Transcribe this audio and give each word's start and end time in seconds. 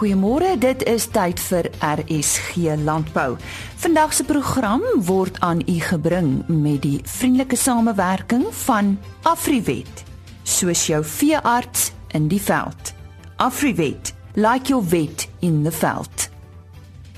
Goeiemôre, 0.00 0.54
dit 0.56 0.80
is 0.88 1.04
tyd 1.12 1.36
vir 1.44 1.66
RSG 1.84 2.70
Landbou. 2.86 3.34
Vandag 3.82 4.14
se 4.16 4.24
program 4.24 4.80
word 5.04 5.36
aan 5.44 5.58
u 5.68 5.74
gebring 5.76 6.30
met 6.48 6.78
die 6.86 7.02
vriendelike 7.04 7.58
samewerking 7.60 8.46
van 8.62 8.94
Afriwet, 9.28 10.00
soos 10.48 10.86
jou 10.88 11.02
veearts 11.04 11.90
in 12.16 12.30
die 12.32 12.40
veld. 12.40 12.94
Afriwet, 13.36 14.14
like 14.40 14.72
your 14.72 14.80
vet 14.80 15.26
in 15.44 15.58
the 15.68 15.72
veld. 15.72 16.30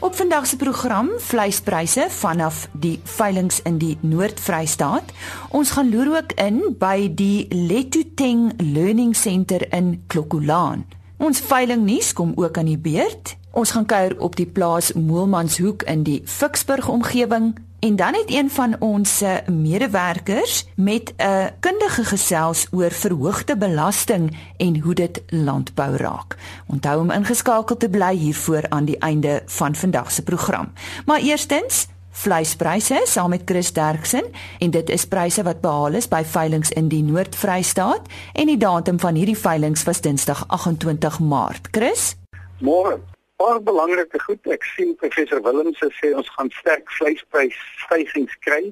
Op 0.02 0.16
vandag 0.18 0.48
se 0.50 0.58
program 0.58 1.12
vleispryse 1.22 2.08
vanaf 2.10 2.64
die 2.72 2.96
veilinge 3.04 3.62
in 3.62 3.78
die 3.78 3.94
Noord-Vrystaat. 4.00 5.14
Ons 5.54 5.70
gaan 5.78 5.94
loer 5.94 6.10
ook 6.16 6.34
in 6.34 6.58
by 6.82 7.06
die 7.14 7.46
Letuteng 7.54 8.50
Learning 8.58 9.14
Center 9.14 9.68
in 9.70 10.02
Klokkolaan. 10.10 10.82
Ons 11.22 11.38
veiling 11.46 11.84
nuus 11.86 12.08
kom 12.18 12.32
ook 12.34 12.58
aan 12.58 12.66
die 12.66 12.78
beurt. 12.78 13.36
Ons 13.54 13.70
gaan 13.70 13.86
kuier 13.86 14.16
op 14.18 14.34
die 14.34 14.46
plaas 14.46 14.90
Moelmanshoek 14.92 15.84
in 15.86 16.02
die 16.02 16.22
Ficksburg 16.26 16.88
omgewing 16.90 17.52
en 17.82 17.96
dan 17.96 18.16
het 18.18 18.30
een 18.30 18.50
van 18.50 18.74
ons 18.82 19.22
medewerkers 19.46 20.66
met 20.74 21.14
'n 21.16 21.50
kundige 21.60 22.04
gesels 22.04 22.66
oor 22.70 22.90
verhoogde 22.90 23.56
belasting 23.56 24.36
en 24.56 24.80
hoe 24.80 24.94
dit 24.94 25.22
landbou 25.26 25.96
raak. 25.96 26.36
Onthou 26.66 27.00
om 27.00 27.10
ingeskakel 27.10 27.76
te 27.76 27.88
bly 27.88 28.16
hiervoor 28.16 28.68
aan 28.68 28.84
die 28.84 28.98
einde 28.98 29.42
van 29.46 29.74
vandag 29.74 30.12
se 30.12 30.22
program. 30.22 30.72
Maar 31.06 31.20
eerstens 31.20 31.86
vleispryse 32.12 33.00
saam 33.04 33.30
met 33.30 33.42
Chris 33.44 33.72
Derksen 33.72 34.24
en 34.60 34.70
dit 34.70 34.90
is 34.90 35.06
pryse 35.08 35.42
wat 35.42 35.60
behaal 35.60 35.96
is 35.98 36.08
by 36.08 36.22
veilinge 36.24 36.74
in 36.76 36.88
die 36.92 37.02
Noord-Vrystaat 37.02 38.08
en 38.34 38.46
die 38.46 38.58
datum 38.60 39.00
van 39.00 39.16
hierdie 39.18 39.38
veilinge 39.38 39.82
was 39.84 40.00
Dinsdag 40.04 40.44
28 40.48 41.18
Maart. 41.20 41.68
Chris? 41.72 42.12
Môre. 42.60 43.00
Baie 43.40 43.60
belangrike 43.60 44.20
goed. 44.22 44.44
Ek 44.54 44.62
sien 44.76 44.92
professor 45.00 45.40
Willems 45.42 45.80
sê 45.98 46.12
ons 46.14 46.28
gaan 46.36 46.50
sterk 46.60 46.90
vleisprysstygings 46.98 48.36
kry. 48.44 48.68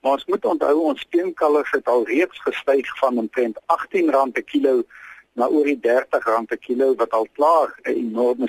Maar 0.00 0.16
ons 0.16 0.28
moet 0.30 0.44
onthou 0.44 0.76
ons 0.92 1.02
steenkalvers 1.04 1.74
het 1.74 1.90
al 1.90 2.06
reeds 2.08 2.40
gestyg 2.46 2.88
van 3.00 3.18
omtrent 3.18 3.58
R18 3.74 4.32
per 4.32 4.46
kilo 4.46 4.82
na 5.38 5.48
oor 5.50 5.66
die 5.66 5.78
R30 5.82 6.46
per 6.48 6.60
kilo 6.62 6.94
wat 7.02 7.12
al 7.12 7.26
klaar 7.34 7.74
'n 7.84 7.98
enorme 8.06 8.48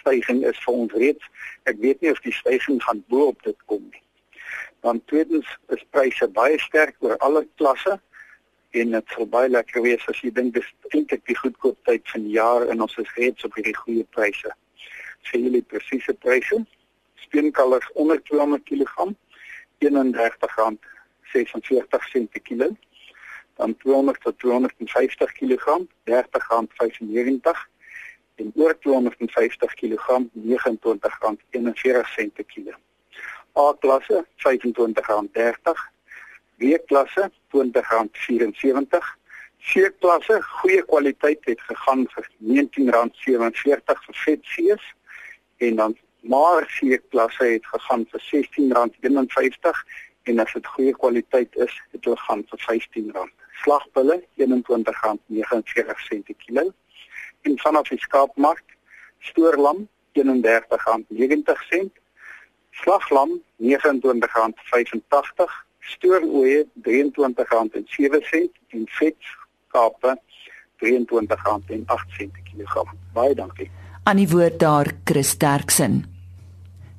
stygings 0.00 0.46
is 0.50 0.58
vir 0.64 0.74
ons 0.74 0.92
reeds. 0.92 1.30
Ek 1.70 1.78
weet 1.82 2.02
nie 2.02 2.12
of 2.14 2.20
die 2.24 2.34
stygings 2.34 2.84
gaan 2.84 3.04
bo 3.12 3.30
op 3.32 3.42
dit 3.46 3.58
kom 3.70 3.82
nie. 3.90 4.02
Dan 4.84 5.02
tweedens 5.10 5.48
is 5.74 5.84
pryse 5.90 6.28
baie 6.36 6.58
sterk 6.62 6.96
oor 7.00 7.16
alle 7.26 7.46
klasse 7.56 7.96
en 8.76 8.92
dit 8.92 9.14
sal 9.14 9.28
baie 9.32 9.48
lekker 9.48 9.82
wees 9.82 10.04
as 10.12 10.20
jy 10.22 10.30
dink 10.36 10.54
dis 10.54 10.68
eintlik 10.92 11.24
die 11.30 11.38
goedkoop 11.38 11.78
tyd 11.88 12.04
van 12.12 12.26
die 12.26 12.36
jaar 12.36 12.66
en 12.70 12.84
ons 12.84 12.96
is 13.02 13.14
reeds 13.16 13.46
op 13.48 13.56
hierdie 13.58 13.76
goeie 13.76 14.04
pryse. 14.16 14.52
Sê 15.26 15.40
julle 15.42 15.62
presiese 15.70 16.14
pryse? 16.24 16.60
Steenkalvers 17.24 17.88
onder 17.94 18.20
200 18.30 18.66
kg 18.68 19.08
R31 19.84 20.76
46 21.32 22.10
sent 22.12 22.30
per 22.30 22.40
kilo. 22.40 22.68
Dan 23.56 23.76
200 23.82 24.20
tot 24.20 24.38
250 24.38 25.32
kg 25.32 25.78
R30.95 26.10 27.64
en 28.36 28.52
oor 28.54 28.78
250 28.78 29.74
kg 29.74 30.06
R29.41 30.46 32.32
per 32.34 32.44
kilo. 32.44 32.72
A 33.56 33.74
klasse 33.80 34.24
R25.30, 34.44 35.76
B 36.58 36.60
klasse 36.88 37.30
R20.74, 37.54 39.04
C 39.66 39.90
klasse 40.00 40.36
goeie 40.60 40.82
kwaliteit 40.86 41.42
het 41.48 41.60
gegaan 41.68 42.06
vir 42.12 42.24
R19.47 42.44 44.02
vir 44.06 44.16
vetsees 44.24 44.84
en 45.64 45.80
dan 45.80 45.96
maar 46.20 46.62
C 46.76 47.00
klasse 47.10 47.44
het 47.44 47.66
gegaan 47.72 48.06
vir 48.10 48.20
R16.51 48.28 49.82
en 50.26 50.42
as 50.42 50.52
dit 50.52 50.66
goeie 50.74 50.94
kwaliteit 50.94 51.52
is, 51.66 51.74
het 51.94 52.04
hulle 52.04 52.20
gaan 52.26 52.42
vir 52.50 52.58
R15. 52.66 53.30
Slagbulle 53.62 54.16
R21.49 54.36 56.22
per 56.26 56.36
kilo 56.44 56.64
en 57.46 57.58
vanaf 57.62 57.88
die 57.88 58.02
skaapmark 58.02 58.76
stoorlam 59.30 59.88
R31.90 60.16 61.90
slaglam 62.82 63.30
R29.85 63.62 65.52
stooroeie 65.80 66.66
R23.07 66.88 66.90
en 68.74 68.82
vetskape 68.98 70.12
R23.08 70.84 72.30
per 72.32 72.44
kilogram. 72.50 72.88
Baie 73.14 73.34
dankie. 73.34 73.70
Aan 74.06 74.20
die 74.20 74.28
woord 74.30 74.58
daar 74.60 74.92
Chris 75.04 75.36
Terksen. 75.36 76.04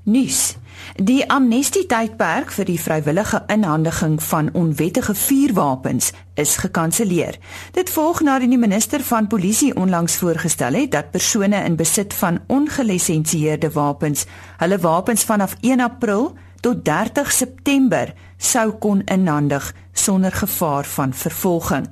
Nuus 0.04 0.58
Die 0.96 1.30
amnestietydperk 1.30 2.52
vir 2.52 2.66
die 2.66 2.80
vrywillige 2.82 3.44
inhandiging 3.54 4.18
van 4.24 4.50
onwettige 4.54 5.16
vuurwapens 5.16 6.12
is 6.34 6.56
gekanselleer. 6.58 7.38
Dit 7.72 7.90
volg 7.90 8.22
nadat 8.22 8.50
die 8.50 8.58
minister 8.58 9.04
van 9.04 9.28
Polisie 9.28 9.76
onlangs 9.76 10.16
voorgestel 10.18 10.74
het 10.74 10.92
dat 10.92 11.12
persone 11.12 11.64
in 11.64 11.76
besit 11.76 12.14
van 12.14 12.40
ongelisensieerde 12.48 13.72
wapens 13.72 14.26
hulle 14.58 14.78
wapens 14.78 15.24
vanaf 15.24 15.56
1 15.62 15.80
April 15.80 16.34
tot 16.62 16.86
30 16.86 17.32
September 17.32 18.14
sou 18.38 18.72
kon 18.72 19.02
inhandig 19.06 19.74
sonder 19.94 20.32
gevaar 20.32 20.86
van 20.86 21.14
vervolging. 21.14 21.88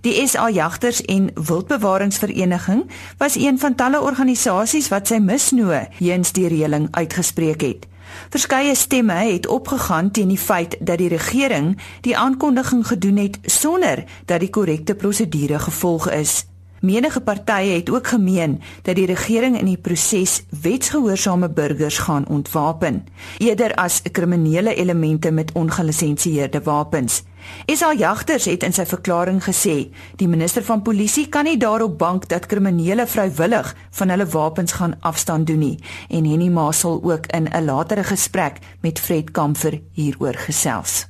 Die 0.00 0.26
SA 0.28 0.50
Jagters 0.50 1.02
en 1.02 1.30
Wildbewaringsvereniging 1.34 2.90
was 3.18 3.34
een 3.34 3.58
van 3.58 3.74
talle 3.74 4.00
organisasies 4.00 4.88
wat 4.88 5.08
sy 5.08 5.18
misnoë 5.22 5.86
heens 5.98 6.32
die 6.36 6.48
reëling 6.48 6.88
uitgespreek 6.90 7.62
het. 7.62 7.86
Verskeie 8.30 8.74
stemme 8.74 9.12
het 9.12 9.46
opgegaan 9.46 10.10
teen 10.10 10.28
die 10.28 10.38
feit 10.38 10.76
dat 10.80 10.98
die 10.98 11.08
regering 11.08 11.78
die 12.00 12.16
aankondiging 12.16 12.86
gedoen 12.86 13.16
het 13.16 13.38
sonder 13.42 14.04
dat 14.24 14.40
die 14.40 14.50
korrekte 14.50 14.94
prosedure 14.94 15.58
gevolg 15.58 16.10
is. 16.10 16.46
Menige 16.84 17.20
partye 17.20 17.78
het 17.78 17.90
ook 17.90 18.06
gemeen 18.06 18.60
dat 18.82 18.96
die 18.96 19.06
regering 19.06 19.58
in 19.58 19.64
die 19.64 19.78
proses 19.78 20.42
wetsgehoorsame 20.62 21.48
burgers 21.50 21.98
gaan 21.98 22.28
ontwapen 22.28 23.06
eerder 23.38 23.74
as 23.74 24.02
kriminele 24.02 24.74
elemente 24.74 25.30
met 25.30 25.52
ongelisensieerde 25.52 26.60
wapens. 26.62 27.22
SA 27.66 27.92
Jagters 27.92 28.44
het 28.44 28.62
in 28.62 28.72
sy 28.72 28.84
verklaring 28.88 29.40
gesê 29.44 29.76
die 30.20 30.28
minister 30.28 30.64
van 30.64 30.82
polisie 30.82 31.26
kan 31.28 31.44
nie 31.48 31.56
daarop 31.60 31.98
bank 31.98 32.28
dat 32.28 32.46
kriminele 32.46 33.06
vrywillig 33.06 33.74
van 33.98 34.12
hulle 34.14 34.26
wapens 34.26 34.76
gaan 34.78 34.96
afstand 35.00 35.46
doen 35.46 35.58
nie 35.58 35.78
en 36.08 36.28
Henny 36.28 36.48
Masel 36.48 37.00
ook 37.02 37.26
in 37.26 37.48
'n 37.48 37.64
latere 37.64 38.04
gesprek 38.04 38.58
met 38.80 39.00
Fred 39.00 39.30
Kamfer 39.30 39.80
hieroor 39.92 40.34
gesels. 40.34 41.06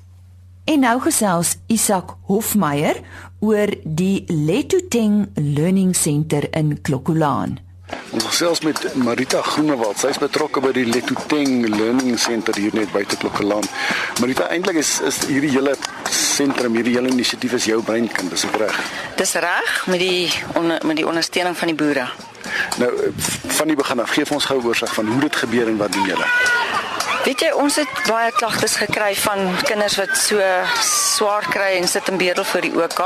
En 0.65 0.81
nou 0.81 1.01
gesels 1.01 1.57
Isak 1.67 2.17
Hofmeyer 2.23 3.01
oor 3.41 3.69
die 3.85 4.25
Letuteng 4.29 5.29
Learning 5.35 5.97
Center 5.97 6.57
in 6.57 6.81
Klokkolaan. 6.81 7.59
Ons 8.15 8.25
gesels 8.25 8.61
met 8.65 8.95
Marita 8.97 9.43
Groenewald. 9.43 9.99
Sy 10.01 10.15
is 10.15 10.21
betrokke 10.23 10.63
by 10.65 10.71
die 10.73 10.87
Letuteng 10.89 11.67
Learning 11.69 12.17
Center 12.21 12.57
hier 12.57 12.73
net 12.77 12.93
buite 12.95 13.19
Klokkeland. 13.21 13.69
Marita, 14.23 14.49
eintlik 14.55 14.79
is 14.81 14.97
is 15.05 15.19
hierdie 15.29 15.53
hele 15.53 15.75
sentrum, 16.35 16.75
hierdie 16.79 16.97
hele 16.99 17.13
inisiatief 17.15 17.57
is 17.61 17.69
jou 17.71 17.81
breinkind, 17.83 18.31
dis 18.35 18.47
reg. 18.59 18.79
Dis 19.19 19.35
reg 19.45 19.75
met 19.91 20.03
die 20.03 20.31
on, 20.59 20.75
met 20.83 20.97
die 21.01 21.07
ondersteuning 21.07 21.57
van 21.59 21.73
die 21.73 21.79
boere. 21.79 22.09
Nou 22.83 22.91
van 23.59 23.71
die 23.71 23.77
begin 23.79 24.03
af, 24.03 24.15
gee 24.15 24.27
ons 24.31 24.51
gou 24.51 24.61
oorsig 24.65 24.95
van 24.95 25.07
hoe 25.07 25.21
dit 25.27 25.43
gebeur 25.45 25.71
en 25.71 25.81
wat 25.81 25.93
doen 25.93 26.11
julle? 26.13 26.29
Weet 27.25 27.41
jy, 27.41 27.51
ons 27.57 27.79
het 27.81 28.01
baie 28.05 28.33
klagtes 28.37 28.75
gekry 28.77 29.15
van 29.17 29.47
kinders 29.65 29.95
wat 29.97 30.11
so 30.21 30.45
swaar 30.85 31.47
kry 31.49 31.71
en 31.79 31.87
sit 31.89 32.11
in 32.13 32.19
bedel 32.21 32.45
vir 32.45 32.67
die 32.67 32.73
OK. 32.77 33.01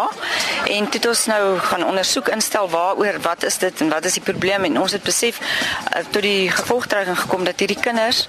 En 0.75 0.89
toe 0.89 0.99
het 0.99 1.07
ons 1.07 1.23
nou 1.31 1.43
gaan 1.69 1.85
ondersoek 1.87 2.33
instel 2.35 2.67
waaroor 2.73 3.21
wat 3.23 3.47
is 3.47 3.61
dit 3.63 3.85
en 3.85 3.93
wat 3.95 4.09
is 4.11 4.19
die 4.19 4.25
probleem 4.27 4.67
en 4.67 4.81
ons 4.83 4.97
het 4.97 5.07
besef 5.07 5.39
uh, 5.39 6.03
tot 6.11 6.23
die 6.27 6.51
gevolgtrekking 6.51 7.21
gekom 7.21 7.47
dat 7.47 7.63
hierdie 7.63 7.79
kinders 7.79 8.27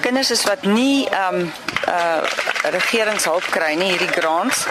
kinders 0.00 0.30
is 0.30 0.44
wat 0.44 0.62
nie 0.62 1.08
ehm 1.08 1.34
um, 1.34 1.52
uh 1.88 2.22
regeringshulp 2.66 3.44
kry 3.54 3.74
nie, 3.78 3.92
hierdie 3.92 4.10
grants 4.10 4.66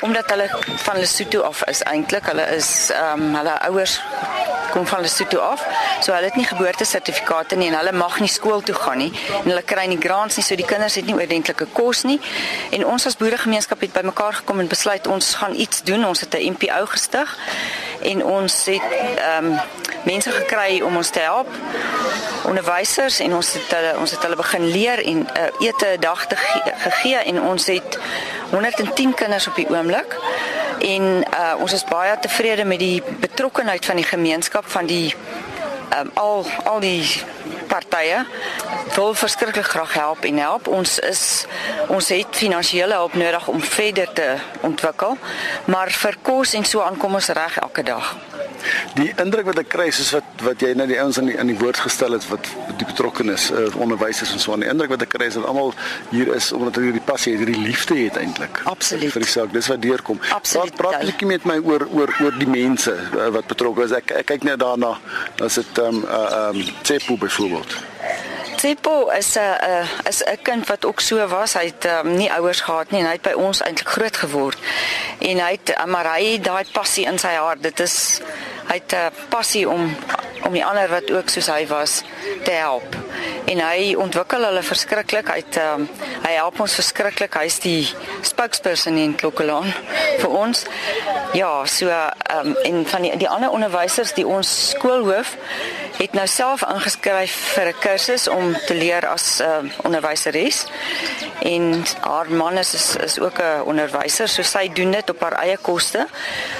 omdat 0.00 0.30
hulle 0.30 0.50
van 0.64 0.96
Lesotho 0.96 1.40
af 1.40 1.64
is 1.64 1.82
eintlik. 1.82 2.26
Hulle 2.26 2.46
is 2.54 2.90
ehm 2.90 3.22
um, 3.22 3.34
hulle 3.34 3.60
ouers 3.68 4.00
kom 4.70 4.86
van 4.86 5.00
Lesotho 5.00 5.38
af. 5.38 5.64
So 6.00 6.12
hulle 6.12 6.24
het 6.24 6.36
nie 6.36 6.46
geboortesertifikate 6.46 7.56
nie 7.56 7.68
en 7.68 7.78
hulle 7.78 7.92
mag 7.92 8.20
nie 8.20 8.30
skool 8.30 8.62
toe 8.62 8.74
gaan 8.74 8.98
nie 8.98 9.10
en 9.42 9.50
hulle 9.50 9.62
kry 9.62 9.86
nie 9.90 9.98
grants 9.98 10.36
nie. 10.36 10.44
So 10.44 10.56
die 10.56 10.66
kinders 10.66 10.94
het 10.94 11.06
nie 11.06 11.16
ordentlike 11.18 11.66
kos 11.72 12.04
nie. 12.06 12.20
En 12.70 12.86
ons 12.86 13.06
as 13.06 13.18
boeregemeenskap 13.18 13.80
het 13.80 13.92
bymekaar 13.92 14.40
gekom 14.42 14.62
en 14.62 14.70
besluit 14.70 15.06
ons 15.06 15.34
gaan 15.42 15.54
iets 15.54 15.82
doen. 15.82 16.06
Ons 16.06 16.20
het 16.20 16.34
'n 16.34 16.54
NPO 16.54 16.86
gestig 16.94 17.36
en 18.02 18.24
ons 18.24 18.64
het 18.64 18.82
ehm 19.16 19.44
um, 19.44 19.58
mense 20.04 20.30
gekry 20.30 20.80
om 20.80 20.96
ons 20.96 21.10
te 21.10 21.20
help 21.20 21.48
onderwysers 22.48 23.18
en 23.18 23.34
ons 23.34 23.52
het 23.52 23.72
hulle 23.76 23.96
ons 23.98 24.10
het 24.10 24.22
hulle 24.22 24.36
begin 24.36 24.64
leer 24.70 25.02
en 25.04 25.26
uh, 25.26 25.66
ete 25.66 25.86
'n 25.96 26.00
dag 26.00 26.26
te 26.26 26.36
gegee 26.86 27.16
en 27.16 27.42
ons 27.42 27.66
het 27.66 27.98
110 28.50 29.14
kinders 29.14 29.46
op 29.46 29.54
die 29.54 29.68
oomblik. 29.68 30.16
En 30.78 31.02
uh 31.32 31.54
ons 31.58 31.72
is 31.72 31.84
baie 31.84 32.18
tevrede 32.20 32.64
met 32.64 32.78
die 32.78 33.02
betrokkenheid 33.20 33.84
van 33.84 33.96
die 33.96 34.04
gemeenskap 34.04 34.64
van 34.66 34.86
die 34.86 35.14
um, 35.98 36.10
al 36.14 36.46
al 36.64 36.80
die 36.80 37.22
partye 37.78 38.24
wil 38.94 39.14
verskriklik 39.14 39.70
graag 39.70 39.92
help 39.94 40.24
en 40.24 40.38
help. 40.42 40.68
Ons 40.68 40.98
is 40.98 41.22
ons 41.88 42.08
het 42.08 42.40
finansiële 42.42 42.94
hulp 42.94 43.14
nodig 43.14 43.48
om 43.48 43.62
verder 43.62 44.12
te 44.12 44.28
ontwikkel, 44.66 45.18
maar 45.64 45.92
vir 46.02 46.18
kos 46.22 46.56
en 46.58 46.66
so 46.66 46.82
aankom 46.82 47.14
ons 47.20 47.32
reg 47.38 47.58
elke 47.62 47.82
dag. 47.86 48.16
Die 48.98 49.12
indruk 49.22 49.48
wat 49.50 49.58
ek 49.62 49.68
kry 49.72 49.88
is 49.92 50.10
wat 50.14 50.44
wat 50.46 50.62
jy 50.62 50.72
nou 50.78 50.86
die 50.90 50.98
ouens 51.00 51.18
aan 51.18 51.30
die 51.30 51.38
aan 51.40 51.50
die 51.50 51.58
woord 51.58 51.80
gestel 51.82 52.16
het 52.16 52.26
wat 52.28 52.48
die 52.80 52.86
betrokkenes 52.86 53.50
uh, 53.50 53.66
onderwysers 53.80 54.32
en 54.32 54.42
so 54.42 54.52
aan 54.52 54.64
die 54.64 54.70
indruk 54.70 54.94
wat 54.94 55.04
ek 55.06 55.12
kry 55.16 55.28
is 55.30 55.38
dat 55.38 55.46
almal 55.48 55.74
hier 56.10 56.32
is 56.34 56.52
omdat 56.52 56.78
hulle 56.78 56.92
hierdie 56.92 57.04
passie 57.04 57.34
het, 57.34 57.44
hierdie 57.44 57.64
liefde 57.64 57.98
het 57.98 58.16
eintlik. 58.20 58.62
Absoluut. 58.64 59.12
vir 59.12 59.26
die 59.26 59.30
saak. 59.30 59.52
Dis 59.52 59.70
wat 59.72 59.82
deurkom. 59.82 60.20
Absoluut. 60.36 60.74
Praat 60.76 60.98
praat 60.98 61.02
'n 61.02 61.12
bietjie 61.12 61.30
met 61.34 61.44
my 61.44 61.58
oor 61.64 61.86
oor 61.92 62.14
oor 62.22 62.38
die 62.38 62.50
mense 62.50 62.94
uh, 62.94 63.28
wat 63.34 63.46
betrokke 63.46 63.84
is. 63.88 63.92
Ek 63.92 64.10
ek 64.22 64.26
kyk 64.34 64.42
net 64.42 64.58
daarna. 64.64 64.96
As 65.42 65.60
dit 65.60 65.78
ehm 65.78 66.02
um, 66.02 66.04
uh, 66.04 66.24
ehm 66.38 66.56
um, 66.56 66.66
Tsepo 66.82 67.16
byvoorbeeld. 67.16 67.76
Tsepo 68.58 69.10
is 69.10 69.36
'n 69.36 69.40
uh, 69.40 70.08
is 70.08 70.22
'n 70.24 70.38
kind 70.42 70.66
wat 70.66 70.84
ook 70.84 71.00
so 71.00 71.26
was. 71.26 71.52
Hy 71.54 71.64
het 71.64 71.84
um, 71.84 72.14
nie 72.16 72.32
ouers 72.32 72.60
gehad 72.60 72.90
nie 72.90 73.00
en 73.00 73.06
hy 73.06 73.12
het 73.12 73.22
by 73.22 73.32
ons 73.32 73.62
eintlik 73.62 73.88
groot 73.88 74.16
geword. 74.16 74.58
En 75.18 75.38
hy 75.38 75.50
het 75.50 75.86
maar 75.86 76.14
hy 76.14 76.32
het 76.32 76.44
daai 76.44 76.64
passie 76.72 77.06
in 77.06 77.18
sy 77.18 77.34
hart. 77.38 77.62
Dit 77.62 77.80
is 77.80 78.20
hy 78.68 78.74
het 78.74 78.92
'n 78.94 79.12
passie 79.28 79.68
om 79.68 79.96
om 80.48 80.52
die 80.52 80.64
ander 80.64 80.88
wat 80.88 81.10
ook 81.10 81.28
soos 81.28 81.46
hy 81.46 81.66
was 81.66 82.02
te 82.44 82.50
help. 82.50 82.96
En 83.44 83.60
hy 83.60 83.94
ontwikkel 83.98 84.44
hulle 84.44 84.62
verskriklik. 84.62 85.28
Hy 85.28 85.42
het 85.42 85.58
um, 85.60 85.88
hy 86.24 86.32
help 86.36 86.60
ons 86.60 86.76
verskriklik. 86.78 87.34
Hy's 87.34 87.58
die 87.64 87.88
spokesperson 88.26 88.96
in 89.00 89.16
Klokkelaan 89.18 89.72
vir 90.20 90.30
ons. 90.30 90.64
Ja, 91.36 91.52
so 91.66 91.88
ehm 91.88 92.52
um, 92.52 92.56
en 92.64 92.86
van 92.86 93.02
die 93.02 93.16
die 93.16 93.28
ander 93.28 93.50
onderwysers, 93.50 94.14
die 94.16 94.26
ons 94.26 94.70
skoolhoof 94.70 95.36
het 95.98 96.14
nou 96.14 96.26
self 96.30 96.62
ingeskryf 96.62 97.34
vir 97.54 97.68
'n 97.68 97.78
kursus 97.80 98.28
om 98.28 98.54
te 98.66 98.74
leer 98.74 99.06
as 99.06 99.40
'n 99.40 99.44
uh, 99.66 99.84
onderwyseres. 99.84 100.66
En 101.42 101.84
haar 102.00 102.30
man 102.30 102.58
is 102.58 102.74
is, 102.74 102.96
is 102.96 103.18
ook 103.18 103.38
'n 103.38 103.62
onderwyser, 103.64 104.28
so 104.28 104.42
sy 104.42 104.68
doen 104.72 104.90
dit 104.90 105.10
op 105.10 105.20
haar 105.20 105.32
eie 105.42 105.56
koste. 105.56 106.06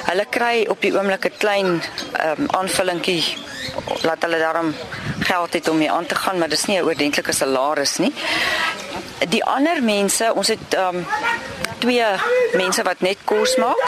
Hulle 0.04 0.26
kry 0.31 0.66
op 0.69 0.81
die 0.81 0.94
oomblik 0.96 1.25
'n 1.25 1.38
klein 1.38 1.82
ehm 2.12 2.43
um, 2.43 2.50
aanvullingkie 2.61 3.37
laat 4.03 4.23
hulle 4.23 4.39
daarom 4.39 4.75
geld 5.21 5.53
het 5.53 5.69
om 5.69 5.79
mee 5.79 5.91
aan 5.91 6.06
te 6.06 6.15
gaan, 6.15 6.39
maar 6.39 6.49
dis 6.49 6.65
nie 6.65 6.79
'n 6.79 6.85
oordentlike 6.85 7.33
salaris 7.33 7.97
nie. 7.97 8.12
Die 9.29 9.45
ander 9.45 9.83
mense, 9.83 10.33
ons 10.35 10.49
het 10.49 10.75
ehm 10.75 10.97
um, 10.97 11.06
twee 11.79 12.05
mense 12.53 12.83
wat 12.83 13.00
net 13.00 13.19
kos 13.25 13.56
maak 13.56 13.83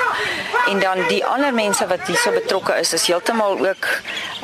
en 0.71 0.81
dan 0.81 1.03
die 1.09 1.25
ander 1.27 1.55
mense 1.55 1.87
wat 1.87 2.07
hierso 2.07 2.33
betrokke 2.35 2.77
is 2.79 2.93
is 2.93 3.07
heeltemal 3.07 3.59
ook 3.59 3.87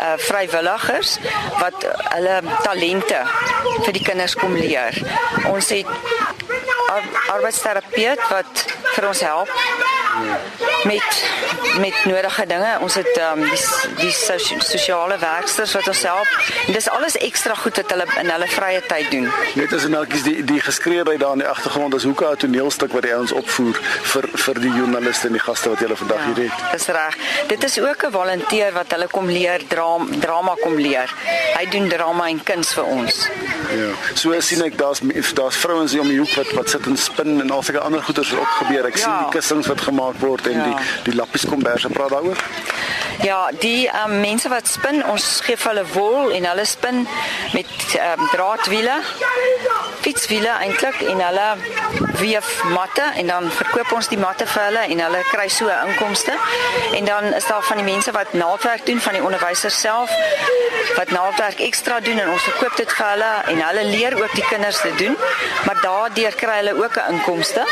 uh 0.01 0.15
vrywilligers 0.29 1.17
wat 1.61 1.87
hulle 2.15 2.41
talente 2.63 3.21
vir 3.85 3.93
die 3.93 4.03
kinders 4.03 4.35
kom 4.35 4.55
leer. 4.55 4.99
Ons 5.53 5.71
het 5.75 5.87
ar 6.91 7.07
arbeidsterapeut 7.37 8.29
wat 8.31 8.67
vir 8.95 9.09
ons 9.09 9.21
help 9.21 9.51
met 10.85 11.25
met 11.79 12.05
nodige 12.05 12.47
dinge. 12.47 12.79
Ons 12.81 12.95
het 12.95 13.21
um, 13.21 13.43
die 13.45 13.61
die 13.97 14.13
sosiale 14.65 15.19
werksters 15.19 15.73
wat 15.73 15.89
ons 15.89 16.03
help. 16.03 16.29
En 16.67 16.73
dis 16.73 16.89
alles 16.89 17.17
ekstra 17.17 17.55
goed 17.55 17.77
wat 17.77 17.91
hulle 17.91 18.07
in 18.21 18.31
hulle 18.31 18.49
vrye 18.49 18.83
tyd 18.89 19.11
doen. 19.11 19.29
Net 19.55 19.73
as 19.73 19.85
eneltjies 19.89 20.25
die 20.27 20.37
die 20.45 20.61
geskreeuheid 20.61 21.21
daar 21.21 21.37
in 21.37 21.45
die 21.45 21.49
agtergrond 21.49 21.95
is 21.95 22.05
hoeka 22.09 22.31
'n 22.31 22.37
toneelstuk 22.37 22.93
wat 22.93 23.03
die 23.03 23.15
ouens 23.15 23.33
opvoer 23.33 23.77
vir 24.13 24.29
vir 24.33 24.61
die 24.61 24.73
joernaliste 24.73 25.27
en 25.27 25.33
die 25.33 25.45
gaste 25.49 25.69
wat 25.69 25.79
julle 25.79 25.97
vandag 25.97 26.19
ja, 26.19 26.27
hier 26.27 26.51
het. 26.51 26.73
Dis 26.73 26.87
reg. 26.87 27.17
Dit 27.47 27.65
is 27.65 27.79
ook 27.81 28.07
'n 28.07 28.13
volonteer 28.13 28.73
wat 28.73 28.91
hulle 28.91 29.09
kom 29.09 29.27
leer 29.27 29.67
drama 29.69 30.07
drama 30.21 30.55
kom 30.63 30.77
leer. 30.79 31.15
Hy 31.57 31.67
doen 31.71 31.89
drama 31.89 32.29
en 32.29 32.43
kuns 32.43 32.73
vir 32.75 32.85
ons. 32.85 33.29
Ja. 33.77 33.91
So 34.15 34.41
sien 34.41 34.63
ek 34.63 34.79
daar's 34.79 35.01
daar's 35.35 35.57
vrouens 35.57 35.93
hier 35.93 36.01
om 36.01 36.09
die 36.09 36.19
hoek 36.19 36.35
wat 36.35 36.51
wat 36.53 36.69
sit 36.69 36.87
en 36.87 36.97
spin 36.97 37.41
en 37.41 37.51
al 37.51 37.63
sulke 37.63 37.81
ander 37.81 38.03
goeders 38.03 38.31
wat 38.31 38.41
ook 38.41 38.55
gebeur. 38.61 38.87
Ek 38.87 38.97
ja. 38.97 39.03
sien 39.03 39.13
die 39.25 39.31
kussings 39.39 39.67
wat 39.67 39.81
gemaak 39.81 40.06
word 40.21 40.47
en 40.47 40.59
ja. 40.59 40.65
die 40.65 41.11
die 41.11 41.17
lappies 41.19 41.47
komberse 41.49 41.89
praat 41.89 42.11
daaroor. 42.11 42.41
Ja, 43.25 43.51
die 43.61 43.89
um, 44.05 44.21
mense 44.21 44.49
wat 44.53 44.69
spin, 44.69 45.01
ons 45.09 45.41
gee 45.47 45.57
vir 45.57 45.73
hulle 45.73 45.87
wol 45.95 46.35
en 46.37 46.49
hulle 46.51 46.65
spin 46.69 47.07
met 47.55 47.73
um, 47.97 48.27
draadwiele, 48.33 48.99
fietswiele 50.07 50.53
eintlik 50.63 51.01
en 51.11 51.21
hulle 51.21 51.47
weef 52.21 52.51
matte 52.71 53.03
en 53.21 53.27
dan 53.27 53.49
verkoop 53.51 53.93
ons 53.97 54.09
die 54.09 54.19
matte 54.19 54.47
vir 54.47 54.63
hulle 54.69 54.85
en 54.93 55.01
hulle 55.05 55.23
kry 55.33 55.49
so 55.51 55.73
inkomste. 55.89 56.37
En 56.95 57.09
dan 57.09 57.33
is 57.35 57.47
daar 57.51 57.65
van 57.67 57.81
die 57.83 57.89
mense 57.89 58.15
wat 58.15 58.33
naaldwerk 58.33 58.87
doen 58.87 59.03
van 59.03 59.19
die 59.19 59.23
onderwysers 59.23 59.81
self 59.81 60.15
wat 60.97 61.11
naaldwerk 61.11 61.59
ekstra 61.61 61.99
doen 62.01 62.19
en 62.23 62.31
ons 62.31 62.47
verkoop 62.47 62.77
dit 62.79 62.93
vir 62.99 63.07
hulle 63.07 63.33
en 63.53 63.65
hulle 63.67 63.85
leer 63.89 64.17
ook 64.21 64.37
die 64.39 64.47
kinders 64.47 64.79
te 64.81 64.93
doen, 65.01 65.17
maar 65.67 65.81
daardeur 65.83 66.39
kry 66.39 66.61
hulle 66.61 66.77
ook 66.85 66.97
'n 67.03 67.13
inkomste. 67.17 67.67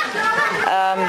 Ehm 0.66 1.00
um, 1.00 1.08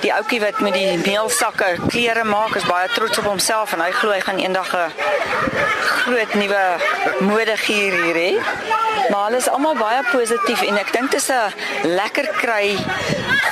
die 0.00 0.12
ouetjie 0.14 0.40
wat 0.40 0.60
met 0.60 0.72
die 0.72 0.98
meelsakke 1.04 1.76
klere 1.88 2.24
maak 2.24 2.56
is 2.56 2.66
baie 2.66 2.88
trots 2.94 3.18
op 3.18 3.24
homself 3.24 3.72
en 3.72 3.80
hy 3.80 3.90
glo 3.90 4.10
hy 4.10 4.20
gaan 4.20 4.38
eendag 4.38 4.74
'n 4.74 4.92
groot 6.00 6.34
nuwe 6.34 6.64
modegier 7.20 7.92
hier 8.02 8.14
hê. 8.24 8.32
Hulle 9.26 9.38
is 9.42 9.48
almal 9.50 9.74
baie 9.74 10.04
positief 10.06 10.60
en 10.62 10.76
ek 10.78 10.92
dink 10.94 11.10
dit 11.10 11.18
is 11.18 11.30
'n 11.34 11.90
lekker 11.98 12.26
kry 12.38 12.78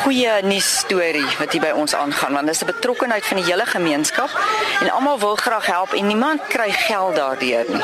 goeie 0.05 0.35
nuus 0.47 0.69
storie 0.79 1.26
wat 1.41 1.50
hier 1.53 1.65
by 1.65 1.73
ons 1.75 1.94
aangaan 1.94 2.32
want 2.37 2.47
dit 2.47 2.55
is 2.55 2.62
'n 2.62 2.71
betrokkenheid 2.71 3.26
van 3.26 3.37
die 3.37 3.44
hele 3.50 3.67
gemeenskap 3.67 4.31
en 4.81 4.91
almal 4.91 5.19
wil 5.19 5.37
graag 5.37 5.67
help 5.67 5.93
en 5.93 6.06
niemand 6.06 6.41
kry 6.49 6.71
geld 6.71 7.17
daardeur 7.17 7.65
nie. 7.69 7.82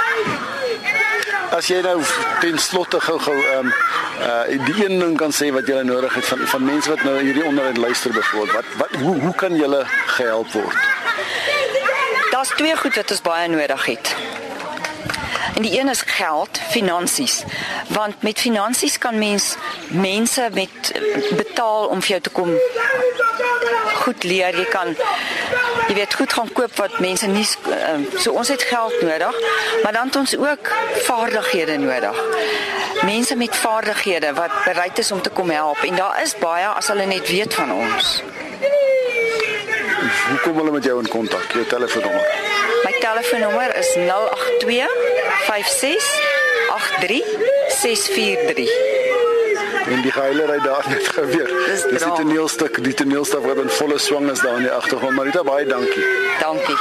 As 1.51 1.67
jy 1.67 1.81
nou 1.83 1.99
ten 2.41 2.59
slotte 2.59 3.01
gou-gou 3.01 3.39
ehm 3.43 3.59
um, 3.59 3.75
uh 4.23 4.67
die 4.67 4.85
een 4.87 4.99
ding 4.99 5.17
kan 5.17 5.33
sê 5.33 5.51
wat 5.51 5.67
jy 5.67 5.83
nodig 5.83 6.15
het 6.15 6.27
van 6.27 6.39
van 6.47 6.65
mense 6.65 6.89
wat 6.91 7.03
nou 7.03 7.19
hierdie 7.19 7.45
onderhoud 7.45 7.77
luister 7.77 8.13
byvoorbeeld 8.13 8.53
wat 8.53 8.65
wat 8.77 9.01
hoe 9.01 9.21
hoe 9.21 9.35
kan 9.35 9.57
jy 9.57 9.85
gehelp 10.07 10.53
word? 10.53 10.79
Daar's 12.31 12.55
twee 12.55 12.77
goed 12.77 12.95
wat 12.95 13.11
ons 13.11 13.21
baie 13.21 13.49
nodig 13.49 13.85
het. 13.87 14.15
En 15.55 15.63
die 15.63 15.81
een 15.81 15.89
is 15.89 16.03
geld, 16.07 16.61
finansies. 16.69 17.43
Want 17.89 18.23
met 18.23 18.41
finansies 18.41 18.99
kan 18.99 19.19
mens 19.19 19.55
mense 19.89 20.49
met 20.53 20.93
betaal 21.37 21.87
om 21.87 22.01
vir 22.01 22.09
jou 22.09 22.21
te 22.21 22.31
kom 22.31 22.57
goed 24.01 24.25
leer. 24.25 24.57
Jy 24.57 24.65
kan 24.71 24.95
jy 25.89 25.95
weet 25.95 26.15
goed 26.15 26.33
gaan 26.33 26.53
koop 26.53 26.77
wat 26.79 26.99
mense 27.03 27.27
nie 27.27 27.47
ehm, 27.71 28.05
so 28.19 28.33
ons 28.33 28.49
het 28.49 28.63
geld 28.63 29.01
nodig, 29.03 29.39
maar 29.83 29.93
dan 29.93 30.07
het 30.07 30.17
ons 30.17 30.37
ook 30.37 30.73
vaardighede 31.07 31.79
nodig. 31.79 32.23
Mense 33.05 33.37
met 33.37 33.57
vaardighede 33.57 34.33
wat 34.33 34.55
bereid 34.65 34.99
is 34.99 35.13
om 35.13 35.23
te 35.23 35.31
kom 35.31 35.51
help 35.51 35.83
en 35.87 35.97
daar 35.97 36.23
is 36.23 36.37
baie 36.39 36.67
as 36.67 36.93
hulle 36.93 37.07
net 37.07 37.29
weet 37.29 37.55
van 37.55 37.73
ons. 37.73 38.23
Hoe 40.29 40.39
kom 40.43 40.57
hulle 40.57 40.71
met 40.71 40.85
jou 40.85 40.99
in 41.03 41.09
kontak? 41.09 41.53
Jou 41.53 41.67
telefoonnommer. 41.67 42.27
My 42.85 42.93
telefoonnommer 43.01 43.77
is 43.77 43.95
082 43.95 44.89
56 45.47 46.21
83 46.69 47.25
643. 47.81 48.71
En 49.91 50.03
die 50.03 50.13
geilerheid 50.13 50.63
daar 50.63 50.85
net 50.89 51.09
gebeur. 51.09 51.47
Dis, 51.67 51.83
Dis 51.91 52.03
die 52.03 52.13
toneelstuk, 52.13 52.85
die 52.85 52.95
toneelstuk 52.95 53.45
wat 53.45 53.57
in 53.57 53.71
volle 53.71 53.99
swang 53.99 54.31
is 54.31 54.41
daar 54.41 54.57
in 54.57 54.69
die 54.69 54.73
agtergrond. 54.73 55.17
Marita, 55.17 55.43
baie 55.43 55.67
dankie. 55.67 56.05
Dankie. 56.39 56.77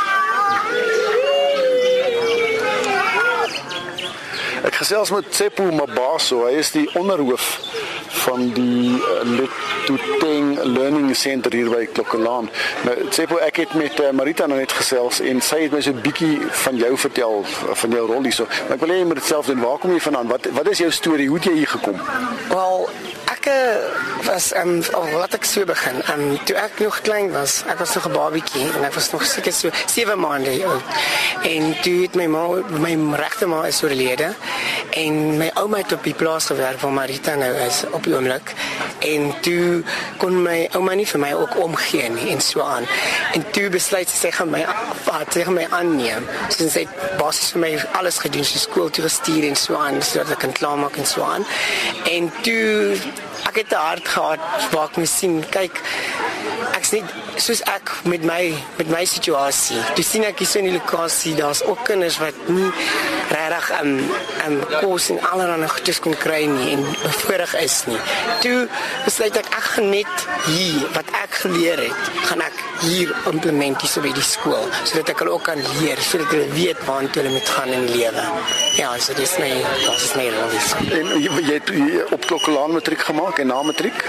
Ek 4.67 4.75
gesels 4.75 5.09
met 5.15 5.31
Tsepo 5.31 5.71
Mabaso. 5.71 6.43
Hy 6.45 6.59
is 6.59 6.71
die 6.75 6.85
onderhoof 6.99 7.47
van 8.25 8.49
die 8.53 8.99
uh, 8.99 9.47
Letuteng 9.89 10.63
Learning 10.63 11.15
Center 11.15 11.51
hier 11.53 11.69
by 11.69 11.85
Klokkelaan. 11.93 12.49
Nou 12.85 12.95
Tsepo 13.09 13.39
ek 13.41 13.63
het 13.63 13.73
met 13.73 13.99
uh, 13.99 14.11
Marita 14.13 14.45
nou 14.45 14.59
net 14.59 14.73
gesels 14.77 15.21
en 15.25 15.41
sy 15.41 15.63
het 15.63 15.73
my 15.73 15.81
so 15.81 15.91
'n 15.91 16.01
bietjie 16.05 16.37
van 16.65 16.77
jou 16.77 16.91
vertel 16.97 17.43
van 17.81 17.89
jou 17.89 18.05
rol 18.07 18.23
hierso. 18.23 18.45
Maar 18.67 18.77
ek 18.77 18.83
wil 18.85 18.93
hê 18.93 18.99
jy 18.99 19.05
moet 19.05 19.21
dit 19.21 19.25
self 19.25 19.45
doen. 19.45 19.61
Waar 19.61 19.77
kom 19.77 19.91
jy 19.91 19.99
vandaan? 19.99 20.27
Wat 20.27 20.45
wat 20.51 20.69
is 20.69 20.77
jou 20.77 20.91
storie? 20.91 21.27
Hoe 21.27 21.37
het 21.37 21.49
jy 21.49 21.53
hier 21.53 21.67
gekom? 21.67 21.97
Wel, 22.49 22.89
ek 23.39 23.45
eh, 23.47 24.27
was 24.27 24.51
ehm 24.51 24.81
um, 24.83 25.11
laat 25.15 25.33
ek 25.37 25.45
so 25.47 25.63
begin. 25.63 26.01
Ehm 26.03 26.23
um, 26.27 26.39
toe 26.43 26.55
ek 26.59 26.79
nog 26.83 26.97
klein 27.07 27.31
was, 27.31 27.61
ek 27.71 27.79
was 27.79 27.93
nog 27.95 28.07
'n 28.09 28.11
babietjie 28.11 28.67
en 28.75 28.83
ek 28.83 28.93
was 28.93 29.11
nog 29.11 29.23
seker 29.23 29.53
so 29.53 29.69
7 29.85 30.19
maande 30.19 30.51
oud. 30.65 30.83
En 31.43 31.75
toe 31.81 32.01
het 32.01 32.15
my 32.15 32.27
ma 32.27 32.43
my 32.83 33.15
regte 33.15 33.45
ma 33.47 33.63
is 33.65 33.83
oorlede 33.83 34.35
en 34.89 35.37
my 35.37 35.51
ouma 35.53 35.77
het 35.77 35.91
op 35.91 36.03
die 36.03 36.13
plaas 36.13 36.45
gewerk 36.45 36.79
waar 36.81 36.91
Marita 36.91 37.35
nou 37.35 37.53
is 37.67 37.83
op 37.91 38.03
die 38.03 38.13
oomblik. 38.15 38.53
En 38.99 39.33
toe 39.41 39.83
kon 40.17 40.41
my 40.43 40.67
ouma 40.73 40.93
nie 40.93 41.07
vir 41.07 41.19
my 41.19 41.33
ook 41.33 41.55
omgee 41.57 42.09
nie 42.09 42.29
en 42.31 42.41
so 42.41 42.61
aan. 42.61 42.87
En 43.33 43.51
toe 43.51 43.69
besluit 43.69 44.09
sy 44.09 44.17
sy 44.17 44.31
gaan 44.31 44.51
my 44.51 44.65
vat, 45.05 45.33
sy 45.33 45.43
gaan 45.43 45.53
my 45.55 45.67
aanneem. 45.69 46.27
So 46.49 46.67
sy 46.67 46.83
het 46.83 47.17
basies 47.17 47.53
vir 47.55 47.61
my 47.61 47.71
alles 47.93 48.19
gedoen, 48.19 48.43
sy 48.43 48.59
skool 48.59 48.89
toe 48.89 49.03
gestuur 49.07 49.47
en 49.47 49.55
so 49.55 49.75
aan 49.75 50.01
sodat 50.01 50.31
ek 50.31 50.39
kan 50.39 50.51
klaarmaak 50.51 50.97
en 50.97 51.05
so 51.05 51.23
aan. 51.23 51.45
En 52.09 52.31
toe 52.41 52.97
ek 53.47 53.55
het 53.55 53.71
'n 53.71 53.75
hart 53.75 54.07
gehad 54.07 54.39
waar 54.71 54.87
ek 54.89 54.97
moes 54.97 55.17
sien 55.17 55.43
kyk 55.49 55.75
ek's 56.77 56.91
net 56.95 57.15
soos 57.39 57.61
ek 57.69 57.91
met 58.09 58.23
my 58.27 58.41
met 58.77 58.89
my 58.91 59.03
situasie. 59.07 59.79
Toe 59.95 60.05
sien 60.05 60.25
ek 60.27 60.41
hier 60.43 60.49
so 60.49 60.61
in 60.61 60.69
die 60.69 60.75
lokasie, 60.75 61.35
daar's 61.37 61.63
ook 61.65 61.83
kinders 61.87 62.19
wat 62.21 62.35
nie 62.49 62.71
regtig 63.29 63.69
um 63.79 63.91
um 64.47 64.57
kos 64.79 65.09
en 65.13 65.19
allerlei 65.31 65.69
goedes 65.69 65.99
kon 66.03 66.15
kry 66.17 66.41
nie 66.49 66.73
en 66.75 66.85
bevoorreg 67.03 67.55
is 67.63 67.77
nie. 67.89 67.99
Toe 68.43 68.57
besluit 69.05 69.37
ek 69.39 69.51
ek 69.59 69.67
gaan 69.75 69.89
net 69.93 70.25
hier 70.47 70.87
wat 70.95 71.11
ek 71.21 71.39
geleer 71.43 71.83
het, 71.83 72.11
gaan 72.29 72.43
ek 72.45 72.63
hier 72.83 73.11
implementeer 73.31 73.91
so 73.91 74.03
by 74.03 74.11
die 74.15 74.25
skool 74.25 74.65
sodat 74.83 75.13
ek 75.13 75.23
hulle 75.23 75.35
ook 75.35 75.45
kan 75.49 75.61
leer, 75.79 75.99
sodat 76.03 76.33
hulle 76.33 76.47
weet 76.55 76.81
waartoe 76.87 77.21
hulle 77.21 77.33
moet 77.35 77.53
gaan 77.55 77.73
in 77.75 77.87
die 77.89 77.99
lewe. 78.01 78.25
Ja, 78.79 78.93
so 78.97 79.15
dis 79.17 79.35
my 79.41 79.51
dit 79.59 80.05
is 80.07 80.13
my 80.17 80.27
rol. 80.33 80.57
En 80.99 81.13
jy, 81.19 81.33
jy 81.43 81.57
het 81.59 81.73
jy 81.75 82.05
op 82.15 82.25
Klokkelaan 82.29 82.75
matriek 82.77 83.03
gemaak 83.09 83.41
en 83.43 83.51
na 83.51 83.61
matriek? 83.65 84.03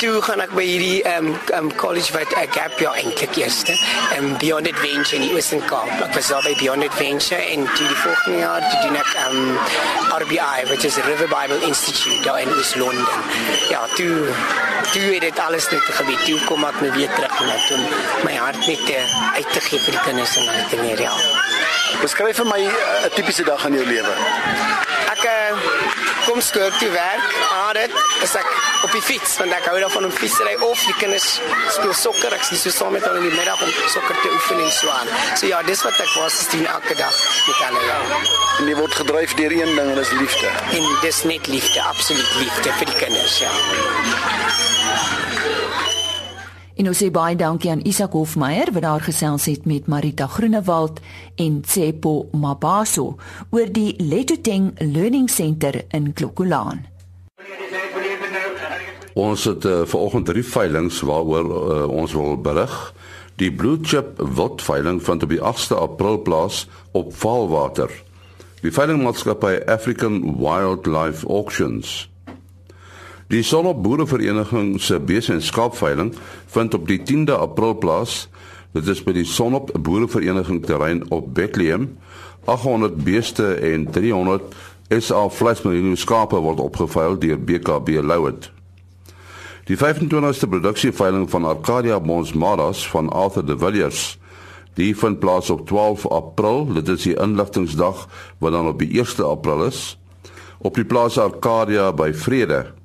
Toe 0.00 0.20
gaan 0.24 0.40
ek 0.44 0.54
by 0.56 0.64
hierdie 0.64 1.00
um 1.16 1.29
um 1.58 1.68
college 1.76 2.12
wat 2.12 2.32
ek 2.40 2.54
gap 2.56 2.78
jaar 2.78 2.96
eintlik 3.00 3.36
eerste, 3.40 3.74
um 4.18 4.36
Beyond 4.38 4.68
Adventure 4.70 5.16
in 5.16 5.26
die 5.28 5.34
Western 5.34 5.62
Cape. 5.68 5.96
Ek 6.04 6.14
was 6.14 6.28
daar 6.32 6.42
by 6.46 6.54
Beyond 6.60 6.86
Adventure 6.86 7.40
en 7.40 7.66
toe 7.74 7.86
die 7.86 7.98
volgende 8.02 8.38
jaar 8.38 8.66
toe 8.66 8.80
doen 8.86 8.98
ek 9.00 9.12
um 9.26 9.58
RBI, 10.22 10.68
which 10.70 10.84
is 10.84 10.96
River 11.06 11.28
Bible 11.28 11.60
Institute 11.66 12.22
daar 12.26 12.40
in 12.40 12.54
West 12.56 12.76
London. 12.76 13.24
Ja, 13.70 13.86
toe 13.94 14.28
toe 14.92 15.02
het 15.02 15.20
dit 15.20 15.38
alles 15.38 15.70
net 15.70 15.82
gebeur. 15.98 16.18
Toe 16.24 16.38
kom 16.48 16.64
ek 16.64 16.80
nou 16.80 16.92
weer 16.96 17.10
terug 17.14 17.40
na 17.46 17.56
toe 17.68 17.78
my 18.24 18.34
hart 18.36 18.58
net 18.66 18.86
te, 18.86 18.98
uit 19.36 19.52
te 19.52 19.60
gee 19.68 19.80
vir 19.86 19.96
die 19.96 20.04
kinders 20.08 20.36
en 20.36 20.48
hulle 20.50 20.66
te 20.72 20.80
leer 20.82 21.04
ja. 21.08 21.14
Beskryf 22.00 22.36
vir 22.42 22.46
my 22.46 22.60
'n 22.64 23.10
tipiese 23.14 23.44
dag 23.44 23.66
in 23.66 23.74
jou 23.74 23.86
lewe. 23.86 24.14
Ek 25.10 25.22
uh, 25.26 25.89
kom 26.30 26.40
skool 26.40 26.70
toe 26.78 26.90
werk. 26.90 27.22
Ah, 27.50 27.72
dit 27.74 27.94
is 28.22 28.34
ek 28.38 28.48
op 28.86 28.92
die 28.94 29.02
fiets 29.02 29.34
want 29.40 29.54
ek 29.56 29.66
hou 29.66 29.78
daarvan 29.82 30.06
om 30.06 30.12
fietsry 30.14 30.52
of 30.62 30.82
die 30.86 30.94
kinders 31.00 31.28
speel 31.74 31.94
sokker. 31.96 32.34
Ek 32.36 32.44
sien 32.46 32.60
so 32.60 32.74
saam 32.74 32.94
met 32.94 33.06
hulle 33.08 33.22
in 33.22 33.26
die 33.30 33.34
middag 33.34 33.62
om 33.64 33.72
sokker 33.90 34.18
te 34.22 34.30
oefen 34.36 34.62
en 34.62 34.70
so 34.76 34.92
aan. 34.94 35.10
So 35.34 35.50
ja, 35.50 35.62
dis 35.66 35.82
wat 35.86 35.98
ek 35.98 36.12
was 36.20 36.38
doen 36.54 36.66
elke 36.70 36.98
dag 37.00 37.22
met 37.48 37.62
hulle 37.64 37.86
ja. 37.88 37.98
En 38.60 38.70
jy 38.70 38.76
word 38.78 38.98
gedryf 39.02 39.34
deur 39.40 39.56
een 39.58 39.74
ding 39.74 39.88
en 39.88 39.98
dis 39.98 40.14
liefde. 40.20 40.52
En 40.78 40.92
dis 41.02 41.24
net 41.32 41.50
liefde, 41.50 41.82
absoluut 41.94 42.36
liefde 42.44 42.76
vir 42.78 42.92
die 42.94 43.00
kinders, 43.02 43.40
ja. 43.42 44.79
En 46.80 46.88
ons 46.88 46.96
sê 46.96 47.10
baie 47.12 47.36
dankie 47.36 47.68
aan 47.68 47.82
Isak 47.84 48.14
Hofmeyer 48.16 48.70
wat 48.72 48.86
daar 48.86 49.02
gesels 49.04 49.44
het 49.50 49.66
met 49.68 49.88
Marita 49.92 50.24
Groenewald 50.26 51.02
en 51.36 51.60
Tsepo 51.60 52.30
Mabaso 52.32 53.18
oor 53.50 53.68
die 53.68 53.92
Letoteng 54.00 54.70
Learning 54.78 55.28
Center 55.28 55.82
in 55.92 56.14
Klokkolaan. 56.16 56.86
Ons 59.12 59.44
het 59.44 59.64
uh, 59.68 59.82
vanoggend 59.84 60.30
drie 60.32 60.44
veilinge 60.46 61.04
waaroor 61.04 61.50
uh, 61.50 61.84
ons 61.92 62.16
wil 62.16 62.40
berig. 62.40 62.72
Die 63.36 63.52
Blue 63.52 63.76
Chip 63.82 64.16
Wildveiling 64.16 65.02
vind 65.04 65.22
op 65.22 65.28
die 65.36 65.42
8de 65.52 65.76
April 65.76 66.22
plaas 66.22 66.64
op 66.96 67.12
Valwater. 67.12 67.92
Die 68.64 68.72
veilingmaatskappy 68.72 69.58
African 69.68 70.22
Wildlife 70.40 71.28
Auctions. 71.28 72.09
Die 73.30 73.42
Sonop 73.42 73.82
Boerevereniging 73.82 74.80
se 74.82 75.00
bes- 75.00 75.28
en 75.28 75.42
skaapveiling 75.42 76.14
vind 76.46 76.74
op 76.74 76.86
die 76.88 77.02
10de 77.02 77.32
April 77.32 77.74
plaas. 77.78 78.28
Dit 78.72 78.88
is 78.90 79.02
by 79.06 79.12
die 79.14 79.24
Sonop 79.24 79.70
Boerevereniging 79.78 80.64
terrein 80.66 81.04
op 81.14 81.28
Bethlehem. 81.34 81.98
800 82.44 82.96
beeste 83.04 83.54
en 83.54 83.90
300 83.90 84.42
SA 84.98 85.28
vleismerino 85.28 85.94
skape 85.94 86.40
word 86.42 86.58
opgeveil 86.58 87.18
deur 87.22 87.38
BKB 87.38 88.02
Louet. 88.02 88.50
Die 89.70 89.78
25ste 89.78 90.50
produksieveiling 90.50 91.30
van 91.30 91.44
Arcadia 91.44 92.00
Bonsmaras 92.00 92.82
van 92.88 93.12
Arthur 93.14 93.46
de 93.46 93.58
Villiers 93.58 94.18
die 94.74 94.96
vind 94.96 95.18
plaas 95.18 95.50
op 95.50 95.66
12 95.66 96.08
April. 96.08 96.66
Dit 96.72 96.88
is 96.88 97.06
die 97.06 97.14
inligtingsdag 97.14 98.08
wat 98.38 98.52
dan 98.52 98.66
op 98.66 98.78
die 98.78 98.90
1 98.98 99.22
April 99.24 99.64
is 99.70 99.94
op 100.58 100.74
die 100.74 100.84
plaas 100.84 101.18
Arcadia 101.18 101.92
by 101.92 102.10
Vrede. 102.12 102.79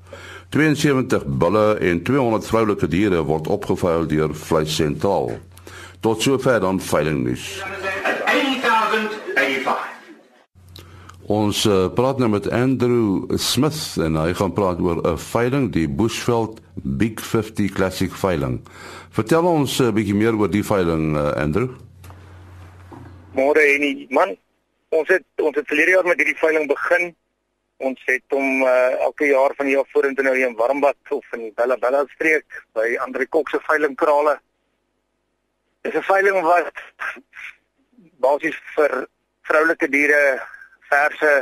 72 0.49 1.25
bulle 1.25 1.77
en 1.79 2.03
200 2.03 2.47
vroulike 2.47 2.87
diere 2.87 3.23
word 3.23 3.47
opgeveil 3.47 4.07
deur 4.07 4.35
Vleis 4.35 4.75
Sentraal. 4.75 5.39
Tot 5.99 6.21
sover 6.21 6.59
dan 6.59 6.79
veilingnuus. 6.81 7.63
8085. 8.05 9.95
Ons 11.25 11.63
uh, 11.65 11.87
praat 11.89 12.19
nou 12.21 12.29
met 12.29 12.45
Andrew 12.53 13.25
Smith 13.41 13.95
en 13.97 14.13
hy 14.21 14.33
gaan 14.37 14.53
praat 14.53 14.77
oor 14.79 15.01
'n 15.01 15.17
veiling, 15.17 15.71
die 15.73 15.87
Bushveld 15.89 16.61
Big 16.83 17.17
50 17.17 17.73
Classic 17.73 18.13
veiling. 18.13 18.61
Vertel 19.09 19.43
ons 19.43 19.79
'n 19.79 19.89
uh, 19.89 19.91
bietjie 19.91 20.13
meer 20.13 20.37
oor 20.37 20.49
die 20.49 20.63
veiling, 20.63 21.17
uh, 21.17 21.33
Andrew. 21.33 21.73
Môre 23.33 23.59
en 23.59 24.05
man, 24.09 24.37
ons 24.89 25.07
het 25.09 25.25
ons 25.41 25.55
het 25.55 25.67
verlede 25.67 25.91
jaar 25.97 26.05
met 26.05 26.17
hierdie 26.21 26.37
veiling 26.37 26.67
begin. 26.67 27.15
Ons 27.83 27.99
het 28.07 28.23
hom 28.31 28.61
uh, 28.63 29.01
elke 29.03 29.27
jaar 29.27 29.51
van 29.57 29.67
die 29.67 29.75
jaar 29.75 29.87
vorentoe 29.91 30.23
nou 30.23 30.35
hier 30.35 30.47
in 30.47 30.55
Warmbad 30.55 30.95
of 31.11 31.33
in 31.35 31.49
Bella 31.55 31.75
Bella 31.77 32.05
streek 32.13 32.61
by 32.77 32.93
Andre 33.03 33.27
Kok 33.27 33.49
se 33.51 33.59
veilingkrale. 33.67 34.37
Dis 35.83 35.95
'n 35.95 36.07
veiling 36.07 36.39
wat 36.41 36.71
basies 38.23 38.55
vir 38.75 39.07
vroulike 39.43 39.89
diere 39.91 40.39
verse 40.89 41.33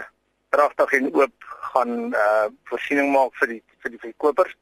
dragtig 0.49 0.93
en 0.93 1.13
oop 1.13 1.47
gaan 1.69 1.93
uh 2.13 2.49
voorsiening 2.65 3.13
maak 3.13 3.37
vir 3.37 3.53
die 3.53 3.63
vir 3.83 3.91
die 3.91 4.03
verkopers. 4.09 4.57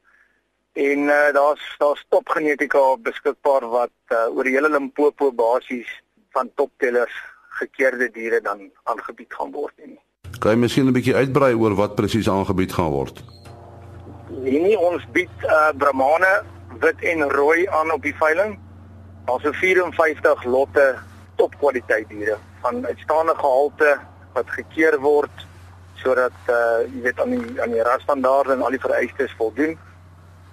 En 0.75 1.07
uh 1.07 1.31
daar's 1.39 1.63
daar's 1.79 2.05
topgenetika 2.09 2.83
beskikbaar 2.97 3.65
wat 3.79 3.97
uh, 4.11 4.27
oor 4.27 4.43
die 4.43 4.57
hele 4.59 4.69
Limpopo 4.69 5.31
basies 5.31 5.87
van 6.35 6.51
toptellers 6.55 7.15
gekeerde 7.63 8.11
diere 8.11 8.41
dan 8.41 8.71
aangebied 8.83 9.33
gaan 9.33 9.51
word 9.51 9.77
nie. 9.85 9.99
Kan 10.41 10.55
jy 10.55 10.57
miskien 10.57 10.87
'n 10.89 10.93
bietjie 10.93 11.13
uitbrei 11.13 11.53
oor 11.53 11.75
wat 11.77 11.93
presies 11.95 12.27
aangebied 12.29 12.73
gaan 12.73 12.89
word? 12.89 13.21
Nee, 14.41 14.61
nie 14.61 14.77
ons 14.77 15.03
bied 15.13 15.45
uh 15.45 15.69
Brahmane 15.77 16.41
wit 16.81 17.03
en 17.11 17.29
rooi 17.29 17.67
aan 17.69 17.91
op 17.93 18.01
die 18.01 18.15
veiling. 18.17 18.57
Daar's 19.25 19.43
so 19.43 19.51
54 19.51 20.43
lotte 20.43 20.97
topkwaliteit 21.37 22.09
diere 22.09 22.37
van 22.61 22.85
uitstaande 22.85 23.35
gehalte 23.37 23.99
wat 24.33 24.49
gekeer 24.49 24.99
word 24.99 25.45
sodat 26.01 26.33
uh 26.49 26.89
jy 26.89 27.01
weet 27.05 27.21
aan 27.21 27.37
die 27.37 27.61
aan 27.61 27.77
die 27.77 27.85
rasstandaarde 27.85 28.57
en 28.57 28.65
al 28.65 28.73
die 28.73 28.85
vereistes 28.87 29.37
voldoen. 29.37 29.77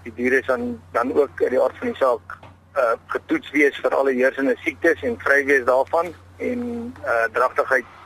Die 0.04 0.12
diere 0.14 0.44
is 0.44 0.46
dan 0.52 0.82
dan 0.92 1.16
ook 1.16 1.42
uit 1.42 1.50
die 1.50 1.62
aard 1.62 1.78
van 1.80 1.94
die 1.94 1.96
saak 1.96 2.36
uh 2.76 2.92
getoets 3.06 3.50
wees 3.56 3.80
vir 3.80 3.96
alle 3.96 4.12
heersende 4.12 4.56
siektes 4.60 5.00
en 5.00 5.16
vry 5.24 5.44
wees 5.48 5.64
daarvan 5.64 6.12
en 6.36 6.92
uh 7.04 7.24
dragtigheid 7.32 7.96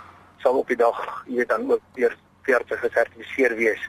sal 0.43 0.59
op 0.59 0.69
die 0.69 0.79
dag 0.79 0.99
jy 1.27 1.41
weet 1.41 1.49
dan 1.49 1.71
ook 1.71 1.83
deur 1.99 2.15
veerte 2.47 2.77
gesertifiseer 2.77 3.57
wees. 3.57 3.83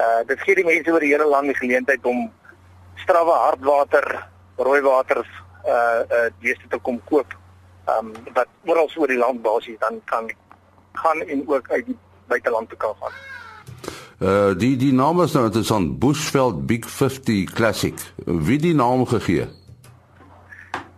Uh 0.00 0.22
dit 0.28 0.40
gee 0.40 0.58
die 0.58 0.66
mense 0.66 0.92
oor 0.92 1.04
die 1.04 1.12
hele 1.12 1.28
land 1.28 1.52
die 1.52 1.58
geleentheid 1.58 2.06
om 2.08 2.26
strawwe 3.02 3.36
hardwater, 3.46 4.06
rooi 4.56 4.80
water 4.82 5.22
uh 5.22 6.00
uh 6.08 6.28
beeste 6.40 6.68
te 6.68 6.80
kom 6.82 7.00
koop. 7.10 7.36
Um 7.98 8.12
wat 8.32 8.48
oral 8.64 8.90
oor 8.96 9.12
die 9.12 9.20
land 9.20 9.42
basies 9.42 9.78
dan 9.78 10.00
kan 10.10 10.30
gaan 10.92 11.20
en 11.20 11.44
ook 11.48 11.70
uit 11.70 11.86
die 11.86 11.98
buiteland 12.28 12.68
toe 12.68 12.78
kan 12.78 12.96
gaan. 13.00 13.20
Uh 14.20 14.54
die 14.58 14.76
die 14.76 14.92
naam 14.92 15.22
is 15.22 15.32
nou 15.32 15.44
interessant, 15.50 15.98
Bushveld 15.98 16.66
Big 16.66 16.88
50 16.88 17.52
Classic. 17.52 17.94
Wie 18.24 18.58
die 18.58 18.74
naam 18.74 19.06
gegee? 19.06 19.48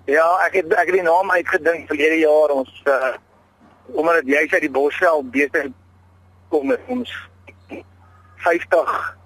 Ja, 0.07 0.27
ek 0.47 0.61
het 0.61 0.73
ek 0.73 0.87
het 0.87 0.99
die 1.01 1.07
naam 1.07 1.31
uitgedink 1.31 1.89
verlede 1.91 2.19
jaar 2.23 2.53
ons 2.55 2.83
uh 2.87 3.15
omdat 3.87 4.15
dit 4.15 4.27
juis 4.27 4.53
uit 4.53 4.61
die 4.61 4.71
Bosveld 4.71 5.31
beeste 5.31 5.73
kom 6.49 6.75
ons 6.87 7.29
50 8.37 9.17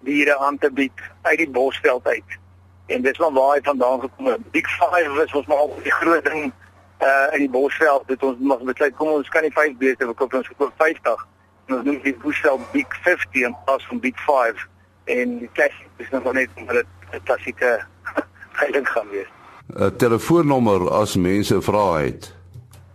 diere 0.00 0.38
aan 0.38 0.58
te 0.58 0.70
bied 0.72 1.02
uit 1.22 1.38
die 1.38 1.50
Bosveld 1.50 2.06
uit. 2.06 2.38
En 2.86 3.02
dis 3.02 3.16
van 3.16 3.34
waar 3.34 3.54
hy 3.54 3.60
vandaan 3.62 4.00
gekom 4.00 4.26
het. 4.26 4.50
Big 4.50 4.70
5 4.76 5.14
was 5.14 5.32
ons 5.32 5.46
maar 5.46 5.56
al 5.56 5.76
die 5.82 5.92
groot 5.92 6.24
ding 6.24 6.52
uh 7.00 7.34
in 7.34 7.38
die 7.38 7.50
Bosveld 7.50 8.02
het 8.06 8.22
ons 8.22 8.38
mag 8.38 8.60
besluit 8.68 8.96
kom 8.96 9.08
ons 9.08 9.28
kan 9.28 9.42
nie 9.42 9.52
5 9.56 9.76
beeste 9.80 10.04
verkoop 10.04 10.34
ons 10.36 10.46
verkoop 10.46 10.72
50 10.76 11.22
en 11.66 11.76
ons 11.76 11.84
doen 11.84 12.00
die 12.04 12.16
Bosveld 12.22 12.66
Big 12.72 12.96
50 13.04 13.46
in 13.48 13.56
plaas 13.64 13.86
van 13.88 14.00
Big 14.00 14.18
5 14.26 14.66
en 15.14 15.38
die 15.38 15.48
klassiek 15.56 16.04
is 16.04 16.10
nog 16.10 16.32
net 16.32 16.50
omdat 16.56 16.82
dit 16.82 16.86
'n 17.12 17.22
klassieke 17.24 17.70
veiling 18.58 18.88
gaan 18.88 19.08
wees. 19.10 19.30
'n 19.68 19.96
Telefoonnommer 19.96 20.90
as 20.90 21.16
mense 21.16 21.62
vra 21.62 21.86
het. 22.04 22.39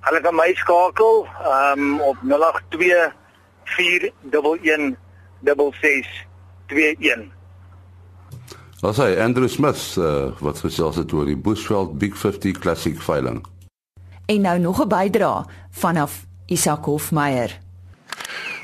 Hulle 0.05 0.21
kan 0.21 0.35
my 0.37 0.51
skakel 0.53 1.25
um 1.73 2.01
op 2.01 2.17
082 2.21 3.13
411 3.63 4.97
6621. 5.81 7.33
Ons 8.85 8.99
sê 8.99 9.15
Andrew 9.17 9.49
Smith 9.49 9.95
uh, 9.97 10.29
wat 10.45 10.61
gesels 10.61 10.99
het 11.01 11.13
oor 11.13 11.25
die 11.25 11.37
Bushveld 11.37 11.97
Big 11.97 12.17
50 12.21 12.59
Classic 12.61 13.01
veiling. 13.01 13.41
En 14.25 14.41
nou 14.41 14.59
nog 14.59 14.83
'n 14.83 14.87
bydra 14.87 15.45
vanaf 15.71 16.25
Isak 16.45 16.85
Hofmeyer. 16.85 17.59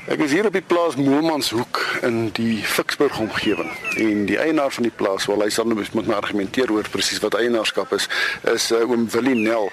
Ek 0.06 0.18
is 0.18 0.32
hier 0.32 0.46
op 0.46 0.52
die 0.52 0.64
plaas 0.66 0.96
Moelmanshoek 0.96 1.78
in 2.02 2.30
die 2.34 2.56
Ficksburg 2.66 3.18
omgewing 3.22 3.70
en 3.96 4.24
die 4.26 4.38
eienaar 4.38 4.72
van 4.74 4.82
die 4.82 4.94
plaas, 4.94 5.26
wel 5.30 5.44
hy 5.44 5.48
sal 5.48 5.68
nou 5.70 5.78
moet 5.78 6.06
maar 6.06 6.16
argumenteer 6.16 6.72
oor 6.74 6.88
presies 6.90 7.22
wat 7.22 7.36
eienaarskap 7.38 7.92
is, 7.92 8.08
is 8.50 8.72
uh, 8.74 8.82
oom 8.90 9.06
Willie 9.10 9.38
Nel. 9.38 9.70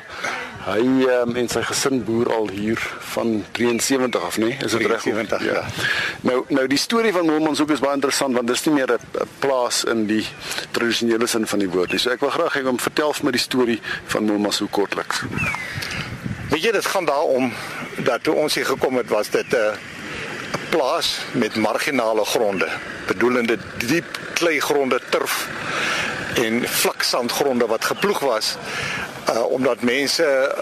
Hy 0.70 1.06
um, 1.10 1.32
en 1.40 1.48
sy 1.50 1.62
gesin 1.66 2.04
boer 2.06 2.30
al 2.34 2.50
hier 2.54 2.82
van 3.14 3.40
73 3.58 4.22
af, 4.22 4.38
nee, 4.38 4.58
is 4.66 4.76
dit 4.76 4.86
reg? 4.86 5.02
73, 5.02 5.46
ja. 5.48 5.64
Nou 6.28 6.44
nou 6.54 6.66
die 6.70 6.78
storie 6.78 7.14
van 7.16 7.26
Moelmanshoek 7.26 7.74
is 7.74 7.82
baie 7.82 7.98
interessant 7.98 8.38
want 8.38 8.48
dis 8.48 8.66
nie 8.68 8.76
meer 8.76 8.94
'n 8.94 9.26
plaas 9.42 9.84
in 9.84 10.06
die 10.06 10.26
tradisionele 10.72 11.28
sin 11.28 11.48
van 11.48 11.60
die 11.60 11.70
woord 11.70 11.92
nie. 11.92 12.00
So 12.00 12.12
ek 12.14 12.22
wil 12.22 12.30
graag 12.30 12.54
hê 12.54 12.66
om 12.68 12.78
vertel 12.78 13.14
vir 13.14 13.26
my 13.26 13.32
die 13.32 13.42
storie 13.42 13.80
van 14.06 14.26
Moelmanshoek 14.30 14.72
kortliks. 14.72 15.24
Weet 16.50 16.64
jy 16.64 16.72
dit 16.72 16.86
gaan 16.86 17.06
daaroor 17.06 17.50
dat 18.04 18.24
toe 18.24 18.36
ons 18.36 18.56
hier 18.56 18.66
gekom 18.66 18.98
het 18.98 19.10
was 19.10 19.30
dit 19.30 19.54
'n 19.54 19.56
uh, 19.56 19.74
plaas 20.70 21.20
met 21.32 21.56
marginale 21.56 22.26
gronde, 22.26 22.68
bedoelende 23.08 23.58
diep 23.78 24.20
kleigronde, 24.34 25.00
turf 25.10 25.48
en 26.36 26.68
vlaksandgronde 26.68 27.66
wat 27.66 27.86
geploeg 27.86 28.20
was 28.20 28.58
uh 29.30 29.46
omdat 29.52 29.82
mense 29.82 30.56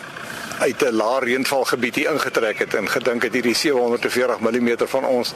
uit 0.60 0.82
'n 0.84 0.96
lae 0.96 1.20
reënvalgebied 1.20 1.96
hier 1.96 2.12
ingetrek 2.12 2.60
het 2.60 2.74
en 2.74 2.90
gedink 2.90 3.24
het 3.24 3.34
hierdie 3.34 3.56
740 3.56 4.40
mm 4.40 4.72
van 4.86 5.06
ons 5.06 5.34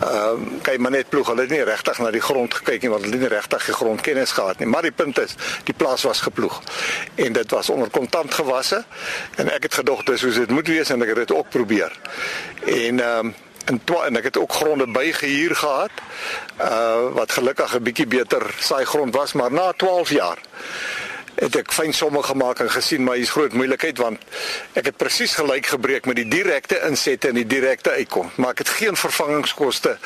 ehm 0.00 0.42
uh, 0.42 0.60
kyk 0.62 0.78
maar 0.78 0.90
net 0.90 1.08
ploeg 1.08 1.26
hulle 1.26 1.40
het 1.40 1.50
nie 1.50 1.62
regtig 1.62 1.98
na 1.98 2.10
die 2.10 2.20
grond 2.20 2.54
gekyk 2.54 2.82
nie 2.82 2.90
want 2.90 3.02
hulle 3.02 3.16
het 3.16 3.24
nie 3.24 3.36
regtig 3.36 3.64
die 3.64 3.74
grondkennis 3.74 4.32
gehad 4.32 4.58
nie. 4.58 4.68
Maar 4.68 4.82
die 4.82 4.92
punt 4.92 5.18
is 5.18 5.34
die 5.64 5.74
plaas 5.74 6.02
was 6.02 6.20
geploeg 6.20 6.60
en 7.14 7.32
dit 7.32 7.50
was 7.50 7.70
onder 7.70 7.90
kontant 7.90 8.34
gewasse 8.34 8.84
en 9.36 9.50
ek 9.50 9.62
het 9.62 9.74
gedog 9.74 10.02
dis 10.02 10.22
hoe 10.22 10.32
dit 10.32 10.50
moet 10.50 10.68
wees 10.68 10.90
en 10.90 11.02
ek 11.02 11.08
het 11.08 11.16
dit 11.16 11.32
ook 11.32 11.48
probeer. 11.48 11.92
En 12.64 13.00
ehm 13.00 13.26
um, 13.26 13.34
en 13.68 13.80
twa, 13.84 14.04
en 14.04 14.16
ek 14.16 14.24
het 14.24 14.38
ook 14.38 14.52
gronde 14.52 14.86
bygehuur 14.86 15.56
gehad 15.56 15.90
uh 16.60 17.12
wat 17.12 17.32
gelukkig 17.32 17.74
'n 17.74 17.82
bietjie 17.82 18.06
beter 18.06 18.54
saai 18.58 18.84
grond 18.84 19.14
was 19.14 19.32
maar 19.32 19.52
na 19.52 19.72
12 19.72 20.10
jaar 20.10 20.38
het 21.38 21.56
ek 21.60 21.72
fyn 21.72 21.92
somme 21.94 22.22
gemaak 22.26 22.62
en 22.64 22.70
gesien 22.70 23.04
maar 23.06 23.18
hier's 23.18 23.30
groot 23.34 23.54
moeilikheid 23.54 23.98
want 24.02 24.22
ek 24.78 24.90
het 24.90 24.96
presies 24.98 25.36
gelyk 25.38 25.70
gebreek 25.74 26.08
met 26.10 26.18
die 26.18 26.26
direkte 26.28 26.80
insette 26.88 27.30
en 27.30 27.38
die 27.38 27.46
direkte 27.46 27.94
uitkom. 27.94 28.30
Maar 28.36 28.56
ek 28.56 28.64
het 28.64 28.72
geen 28.80 28.98
vervangingskoste 28.98 29.96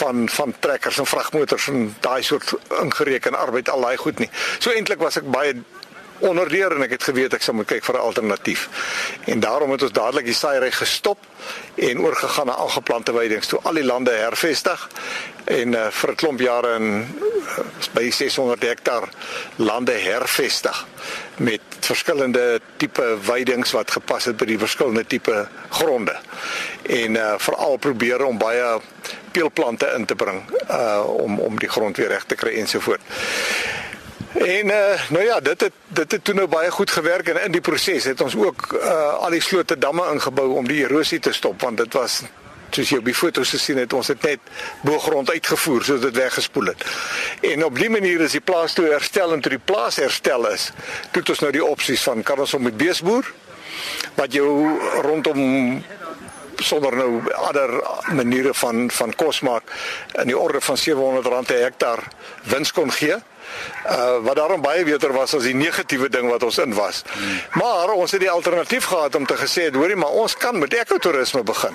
van 0.00 0.28
van 0.28 0.54
trekkers 0.60 0.98
en 1.02 1.06
vragmotors 1.06 1.68
en 1.72 1.90
daai 2.04 2.22
soort 2.22 2.54
ingereken 2.82 3.34
arbeid 3.38 3.70
al 3.70 3.86
daai 3.86 3.96
goed 3.96 4.18
nie. 4.22 4.30
So 4.58 4.70
eintlik 4.70 5.02
was 5.02 5.18
ek 5.18 5.30
baie 5.32 5.58
onderdeur 6.18 6.74
en 6.74 6.82
ek 6.82 6.96
het 6.96 7.06
geweet 7.10 7.34
ek 7.34 7.42
sou 7.42 7.54
moet 7.56 7.68
kyk 7.68 7.84
vir 7.84 7.94
'n 7.94 8.06
alternatief. 8.10 8.68
En 9.26 9.40
daarom 9.40 9.70
het 9.70 9.82
ons 9.82 9.92
dadelik 9.92 10.24
die 10.24 10.34
saaiery 10.34 10.70
gestop 10.70 11.18
en 11.74 12.00
oorgegaan 12.00 12.46
na 12.46 12.56
aangeplante 12.56 13.12
weidings 13.12 13.46
toe 13.46 13.60
al 13.62 13.74
die 13.74 13.84
lande 13.84 14.10
hervestig 14.10 14.88
en 15.44 15.74
uh, 15.74 15.86
vir 15.90 16.10
'n 16.10 16.14
klomp 16.14 16.40
jare 16.40 16.74
in 16.74 16.88
uh, 16.98 17.64
by 17.92 18.10
600 18.10 18.62
hektaar 18.62 19.08
lande 19.56 19.92
hervestig 19.92 20.86
met 21.36 21.60
verskillende 21.80 22.60
tipe 22.76 23.18
weidings 23.26 23.70
wat 23.70 23.90
gepas 23.90 24.24
het 24.24 24.36
by 24.36 24.44
die 24.44 24.58
verskillende 24.58 25.06
tipe 25.06 25.48
gronde. 25.70 26.16
En 26.82 27.14
uh, 27.14 27.34
veral 27.38 27.76
probeer 27.76 28.24
om 28.24 28.38
baie 28.38 28.80
peelplante 29.32 29.92
in 29.96 30.04
te 30.04 30.14
bring 30.14 30.42
uh 30.70 31.04
om 31.06 31.38
om 31.40 31.58
die 31.58 31.68
grond 31.68 31.96
weer 31.96 32.08
reg 32.08 32.24
te 32.24 32.34
kry 32.34 32.58
ensovoorts. 32.58 33.04
En 34.32 34.66
uh, 34.66 35.10
nou 35.10 35.24
ja, 35.24 35.40
dit 35.40 35.60
het 35.60 35.72
dit 35.86 36.12
het 36.12 36.24
toe 36.24 36.34
nou 36.34 36.46
baie 36.46 36.70
goed 36.70 36.90
gewerk 36.90 37.28
en 37.28 37.42
in 37.44 37.52
die 37.52 37.60
proses 37.60 38.04
het 38.04 38.20
ons 38.20 38.36
ook 38.36 38.72
uh, 38.72 39.14
al 39.14 39.30
die 39.30 39.40
slote 39.40 39.78
damme 39.78 40.04
ingebou 40.12 40.50
om 40.56 40.68
die 40.68 40.82
erosie 40.84 41.18
te 41.18 41.32
stop 41.32 41.62
want 41.62 41.76
dit 41.76 41.92
was 41.96 42.22
soos 42.70 42.90
jy 42.92 42.98
op 43.00 43.06
die 43.08 43.16
foto's 43.16 43.48
gesien 43.54 43.78
het, 43.80 43.92
ons 43.96 44.10
het 44.12 44.22
net 44.22 44.50
boergrond 44.84 45.30
uitgevoer 45.30 45.84
sodat 45.84 46.10
dit 46.10 46.20
weggespoel 46.20 46.74
het. 46.74 46.84
En 47.40 47.64
op 47.64 47.78
die 47.78 47.88
manier 47.90 48.20
is 48.20 48.36
die 48.36 48.44
plaas 48.44 48.76
toe 48.76 48.84
herstel 48.90 49.32
en 49.32 49.40
toe 49.40 49.54
die 49.54 49.64
plaas 49.70 49.96
herstel 49.96 50.44
is, 50.50 50.68
toe 51.10 51.22
het 51.22 51.32
ons 51.32 51.40
nou 51.46 51.52
die 51.56 51.64
opsies 51.64 52.04
van 52.04 52.20
kan 52.22 52.44
ons 52.44 52.54
om 52.54 52.68
met 52.68 52.76
beesboer 52.76 53.32
wat 54.18 54.36
jou 54.36 54.76
rondom 55.06 55.40
sonder 56.60 56.96
nou 56.96 57.22
ander 57.38 57.72
maniere 58.12 58.54
van 58.54 58.90
van 58.90 59.12
kos 59.16 59.40
maak 59.46 59.72
in 60.20 60.28
die 60.28 60.38
orde 60.38 60.60
van 60.60 60.76
700 60.76 61.26
rand 61.26 61.46
per 61.46 61.62
hektaar 61.62 62.02
wins 62.52 62.72
kon 62.74 62.90
gee 62.92 63.16
uh, 63.86 64.18
wat 64.26 64.36
daarom 64.36 64.62
baie 64.62 64.84
beter 64.84 65.12
was 65.12 65.34
as 65.34 65.42
die 65.42 65.54
negatiewe 65.54 66.08
ding 66.08 66.28
wat 66.30 66.42
ons 66.42 66.58
in 66.58 66.74
was. 66.74 67.02
Hmm. 67.12 67.40
Maar 67.60 67.92
ons 67.94 68.10
het 68.10 68.20
die 68.20 68.30
alternatief 68.30 68.84
gehad 68.84 69.14
om 69.14 69.26
te 69.26 69.36
gesê, 69.36 69.68
hoorie, 69.74 69.96
maar 69.96 70.10
ons 70.10 70.36
kan 70.36 70.58
met 70.58 70.74
ekotourisme 70.74 71.42
begin. 71.42 71.74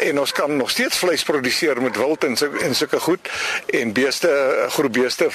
En 0.00 0.20
ons 0.20 0.32
kan 0.32 0.56
nog 0.56 0.70
steeds 0.70 0.98
vleis 0.98 1.22
produseer 1.22 1.82
met 1.82 1.96
wild 1.96 2.24
en 2.24 2.36
so 2.36 2.50
en 2.60 2.74
sulke 2.74 3.00
goed 3.00 3.30
en 3.66 3.92
beeste 3.92 4.30
groep 4.68 4.92
beeste 4.92 5.30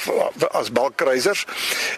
as 0.51 0.71
balkruisers. 0.71 1.45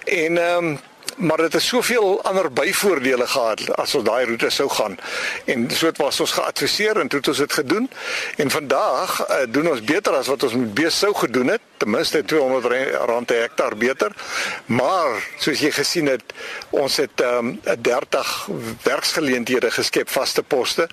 En 0.05 0.37
ehm 0.37 0.65
um, 0.65 0.79
maar 1.21 1.37
dit 1.37 1.53
het 1.53 1.61
soveel 1.61 2.23
ander 2.23 2.51
byvoordele 2.53 3.27
gehad 3.27 3.61
as 3.75 3.95
ons 3.95 4.05
daai 4.05 4.25
roete 4.25 4.49
sou 4.49 4.69
gaan. 4.69 4.97
En 5.45 5.69
so 5.69 5.85
het 5.85 5.97
was 5.97 6.19
ons 6.19 6.31
geadviseer 6.31 6.99
en 6.99 7.07
toe 7.07 7.19
het 7.19 7.27
ons 7.27 7.37
dit 7.37 7.53
gedoen. 7.53 7.89
En 8.37 8.49
vandag 8.49 9.13
uh, 9.21 9.35
doen 9.49 9.69
ons 9.69 9.83
beter 9.83 10.17
as 10.17 10.27
wat 10.31 10.43
ons 10.43 10.57
met 10.57 10.73
bees 10.73 10.97
sou 10.97 11.13
gedoen 11.15 11.53
het, 11.53 11.61
ten 11.77 11.89
minste 11.89 12.23
200 12.25 12.95
rand 13.05 13.25
per 13.25 13.41
hektaar 13.41 13.77
beter. 13.77 14.11
Maar 14.65 15.21
soos 15.37 15.61
jy 15.61 15.71
gesien 15.71 16.09
het, 16.09 16.33
ons 16.69 16.97
het 17.01 17.25
um, 17.25 17.55
ehm, 17.63 17.81
30 17.81 18.35
werksgeleenthede 18.83 19.71
geskep 19.71 20.09
vaste 20.09 20.43
poste 20.43 20.89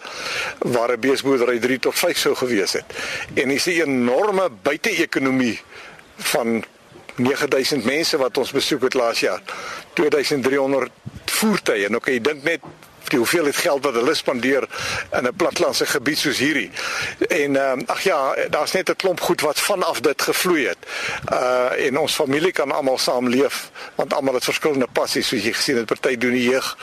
waar 0.59 0.93
'n 0.93 1.01
beesboerdery 1.01 1.59
3 1.59 1.79
tot 1.79 1.99
5 1.99 2.19
sou 2.19 2.35
gewees 2.35 2.73
het. 2.73 2.85
En 3.35 3.49
dis 3.49 3.67
'n 3.67 3.81
enorme 3.81 4.51
buite-ekonomie 4.63 5.61
van 6.17 6.65
9000 7.19 7.85
mense 7.85 8.17
wat 8.17 8.39
ons 8.39 8.53
besoek 8.55 8.89
het 8.89 8.95
laas 8.95 9.21
jaar. 9.21 9.43
2300 9.99 10.91
voertuie. 11.39 11.89
Nou 11.89 12.01
kan 12.03 12.15
jy 12.15 12.21
dink 12.21 12.43
net 12.47 12.61
die 13.11 13.19
hoeveelheid 13.19 13.57
geld 13.57 13.85
wat 13.85 13.95
hulle 13.95 14.15
spandeer 14.15 14.69
in 15.13 15.27
'n 15.27 15.35
platlandse 15.37 15.87
gebied 15.87 16.19
soos 16.19 16.39
hierdie. 16.39 16.71
En 17.29 17.57
ehm 17.57 17.79
um, 17.79 17.83
ag 17.87 18.03
ja, 18.03 18.35
daar's 18.51 18.73
net 18.73 18.91
'n 18.91 18.97
klomp 18.97 19.21
goed 19.21 19.41
wat 19.41 19.61
vanaf 19.61 20.01
dit 20.01 20.23
gevloei 20.23 20.67
het. 20.67 20.79
Uh 21.33 21.87
en 21.87 21.99
ons 21.99 22.15
familie 22.15 22.53
kan 22.53 22.73
almal 22.73 22.99
saam 22.99 23.29
leef 23.29 23.71
want 23.95 24.15
almal 24.15 24.35
het 24.35 24.45
verskillende 24.45 24.87
passies 24.93 25.29
soos 25.29 25.45
jy 25.45 25.53
gesien 25.53 25.77
het 25.77 25.87
party 25.87 26.17
doen 26.17 26.33
die 26.33 26.49
jeug 26.51 26.77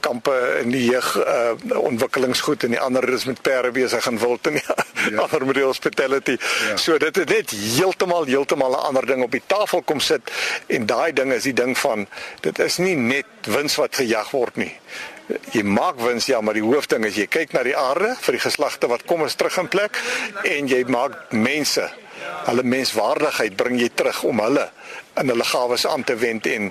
kampe 0.00 0.58
in 0.62 0.70
die 0.70 0.84
jeug 0.84 1.16
uh 1.16 1.78
ontwikkelingsgoed 1.78 2.62
en 2.62 2.70
die 2.70 2.80
ander 2.80 3.08
is 3.08 3.24
met 3.24 3.42
perde 3.42 3.70
besig 3.70 4.06
en 4.06 4.18
wild 4.18 4.46
en 4.46 4.54
ja, 4.66 4.76
ja. 5.10 5.18
ander 5.20 5.46
met 5.46 5.56
hospitality. 5.56 6.36
Ja. 6.68 6.76
So 6.76 6.98
dit 6.98 7.16
het 7.16 7.28
net 7.28 7.50
heeltemal 7.50 8.24
heeltemal 8.24 8.70
'n 8.70 8.86
ander 8.88 9.06
ding 9.06 9.22
op 9.22 9.30
die 9.30 9.42
tafel 9.46 9.82
kom 9.82 10.00
sit 10.00 10.30
en 10.66 10.86
daai 10.86 11.12
ding 11.12 11.32
is 11.32 11.42
die 11.42 11.52
ding 11.52 11.78
van 11.78 12.08
dit 12.40 12.58
is 12.58 12.76
nie 12.76 12.96
net 12.96 13.26
wins 13.42 13.74
wat 13.74 13.94
gejag 13.96 14.30
word 14.30 14.56
nie 14.56 14.72
jy 15.54 15.62
maak 15.64 16.00
wins 16.02 16.26
ja, 16.28 16.40
maar 16.40 16.56
die 16.56 16.64
hoofding 16.64 17.04
is 17.08 17.18
jy 17.18 17.26
kyk 17.32 17.54
na 17.56 17.62
die 17.64 17.76
aarde 17.76 18.14
vir 18.20 18.36
die 18.36 18.44
geslagte 18.44 18.90
wat 18.92 19.06
kom 19.08 19.24
ons 19.24 19.36
terug 19.40 19.56
in 19.62 19.70
plek 19.72 20.00
en 20.44 20.68
jy 20.68 20.82
maak 20.92 21.32
mense 21.32 21.86
hulle 22.44 22.64
menswaardigheid 22.74 23.56
bring 23.56 23.78
jy 23.80 23.88
terug 23.96 24.24
om 24.28 24.42
hulle 24.44 24.68
in 25.20 25.32
hulle 25.32 25.46
gawes 25.48 25.86
aan 25.88 26.04
te 26.04 26.16
wend 26.20 26.46
en 26.50 26.70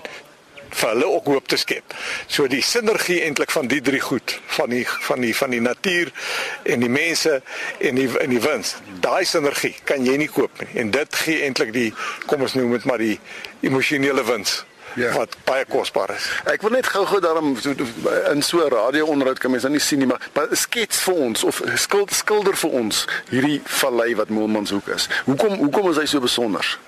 vir 0.74 0.90
hulle 0.90 1.06
ook 1.06 1.28
hoop 1.30 1.48
te 1.48 1.58
skep. 1.62 1.94
So 2.26 2.48
die 2.50 2.64
sinergie 2.66 3.20
eintlik 3.22 3.52
van 3.54 3.68
die 3.70 3.82
drie 3.86 4.02
goed 4.02 4.34
van 4.56 4.74
die 4.74 4.82
van 5.06 5.22
die 5.22 5.34
van 5.38 5.54
die 5.54 5.62
natuur 5.62 6.10
en 6.66 6.82
die 6.82 6.90
mense 6.90 7.36
en 7.78 8.00
die 8.00 8.08
in 8.24 8.34
die 8.34 8.42
wins. 8.42 8.76
Daai 9.06 9.24
sinergie 9.30 9.76
kan 9.86 10.06
jy 10.06 10.18
nie 10.18 10.30
koop 10.34 10.64
nie. 10.64 10.72
En 10.82 10.92
dit 10.94 11.22
gee 11.26 11.46
eintlik 11.46 11.74
die 11.76 11.90
kom 12.26 12.42
ons 12.42 12.58
noem 12.58 12.74
dit 12.78 12.90
maar 12.90 13.02
die 13.02 13.20
emosionele 13.62 14.26
wins 14.26 14.64
ja. 14.96 15.12
wat 15.18 15.36
baie 15.44 15.66
kosbaar 15.66 16.16
is. 16.16 16.30
Ek 16.52 16.62
wil 16.62 16.72
net 16.76 16.88
gou-gou 16.88 17.20
daarom 17.24 17.54
in 18.32 18.42
so 18.42 18.66
'n 18.66 18.70
radio-onderhoud 18.70 19.40
kan 19.40 19.52
mense 19.52 19.68
nou 19.68 19.78
nie 19.78 19.84
sien 19.84 20.00
nie, 20.00 20.08
maar, 20.08 20.30
maar 20.34 20.48
skets 20.52 21.00
vir 21.00 21.14
ons 21.14 21.44
of 21.44 21.62
skild, 21.76 22.14
skilder 22.14 22.58
vir 22.58 22.70
ons 22.70 23.06
hierdie 23.30 23.62
vallei 23.66 24.16
wat 24.16 24.30
Moelmanshoek 24.30 24.88
is. 24.88 25.10
Hoekom 25.26 25.58
hoekom 25.58 25.90
is 25.92 25.98
hy 25.98 26.06
so 26.06 26.20
besonder? 26.20 26.80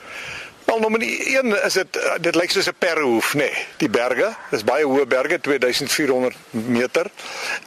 Wel 0.65 0.79
nommer 0.79 1.01
1 1.01 1.63
is 1.65 1.73
dit 1.73 1.99
dit 2.21 2.35
lyk 2.35 2.51
soos 2.51 2.67
'n 2.67 2.77
perhoef, 2.77 3.33
nê. 3.33 3.37
Nee, 3.37 3.65
die 3.77 3.89
berge, 3.89 4.35
dis 4.51 4.63
baie 4.63 4.85
hoë 4.85 5.05
berge, 5.05 5.39
2400 5.39 6.35
meter 6.51 7.11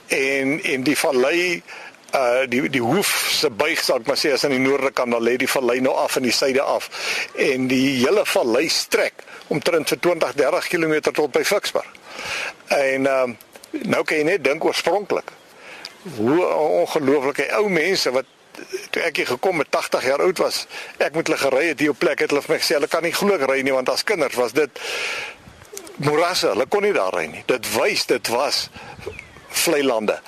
en 0.06 0.62
en 0.62 0.82
die 0.82 0.98
vallei 0.98 1.62
uh 2.16 2.44
die 2.48 2.62
die 2.72 2.82
hoof 2.82 3.10
se 3.36 3.50
buig 3.50 3.82
sal 3.84 4.00
ek 4.00 4.06
maar 4.08 4.16
sê 4.20 4.32
as 4.32 4.44
aan 4.44 4.54
die 4.56 4.62
noorde 4.62 4.90
kant 4.96 5.12
dan 5.12 5.22
lê 5.22 5.36
die 5.36 5.50
vallei 5.50 5.80
nou 5.84 5.92
af 5.92 6.16
in 6.16 6.24
die 6.24 6.32
suide 6.32 6.62
af 6.62 6.88
en 7.36 7.66
die 7.68 7.98
hele 7.98 8.24
vallei 8.24 8.68
strek 8.72 9.24
omtrent 9.52 9.92
vir 9.92 10.00
20 10.06 10.32
30 10.38 10.68
km 10.72 10.94
tot 11.12 11.32
by 11.32 11.44
Ficksburg. 11.44 11.90
En 12.68 13.06
ehm 13.06 13.36
uh, 13.36 13.36
nou 13.84 14.00
kan 14.04 14.16
jy 14.16 14.24
net 14.24 14.44
dink 14.44 14.64
oorspronklik 14.64 15.28
hoe 16.16 16.44
ongelooflike 16.46 17.50
ou 17.58 17.68
mense 17.68 18.10
wat 18.10 18.24
toe 18.90 19.02
ek 19.04 19.20
hier 19.20 19.28
gekom 19.28 19.60
met 19.60 19.68
80 19.70 20.06
jaar 20.08 20.22
oud 20.24 20.40
was, 20.40 20.62
ek 20.98 21.14
moet 21.14 21.28
hulle 21.28 21.38
gery 21.38 21.64
het 21.68 21.82
hier 21.84 21.92
op 21.92 22.00
plek 22.00 22.24
het 22.24 22.32
hulle 22.32 22.42
vir 22.46 22.54
my 22.54 22.60
gesê 22.62 22.78
hulle 22.78 22.90
kan 22.90 23.04
nie 23.04 23.14
glo 23.14 23.36
ek 23.36 23.44
ry 23.50 23.60
nie 23.62 23.74
want 23.76 23.92
as 23.92 24.06
kinders 24.08 24.38
was 24.40 24.56
dit 24.56 24.80
morasse, 26.08 26.48
hulle 26.48 26.66
kon 26.70 26.86
nie 26.86 26.94
daar 26.94 27.14
ry 27.14 27.26
nie. 27.30 27.42
Dit 27.46 27.68
wys 27.74 28.06
dit 28.08 28.32
was 28.32 28.68
vlei 29.58 29.82
lande. 29.84 30.18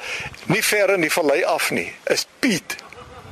Nie 0.46 0.62
ver 0.62 0.94
in 0.94 1.00
die 1.06 1.12
vallei 1.12 1.44
af 1.44 1.70
nie 1.70 1.88
is 2.04 2.26
Piet 2.38 2.76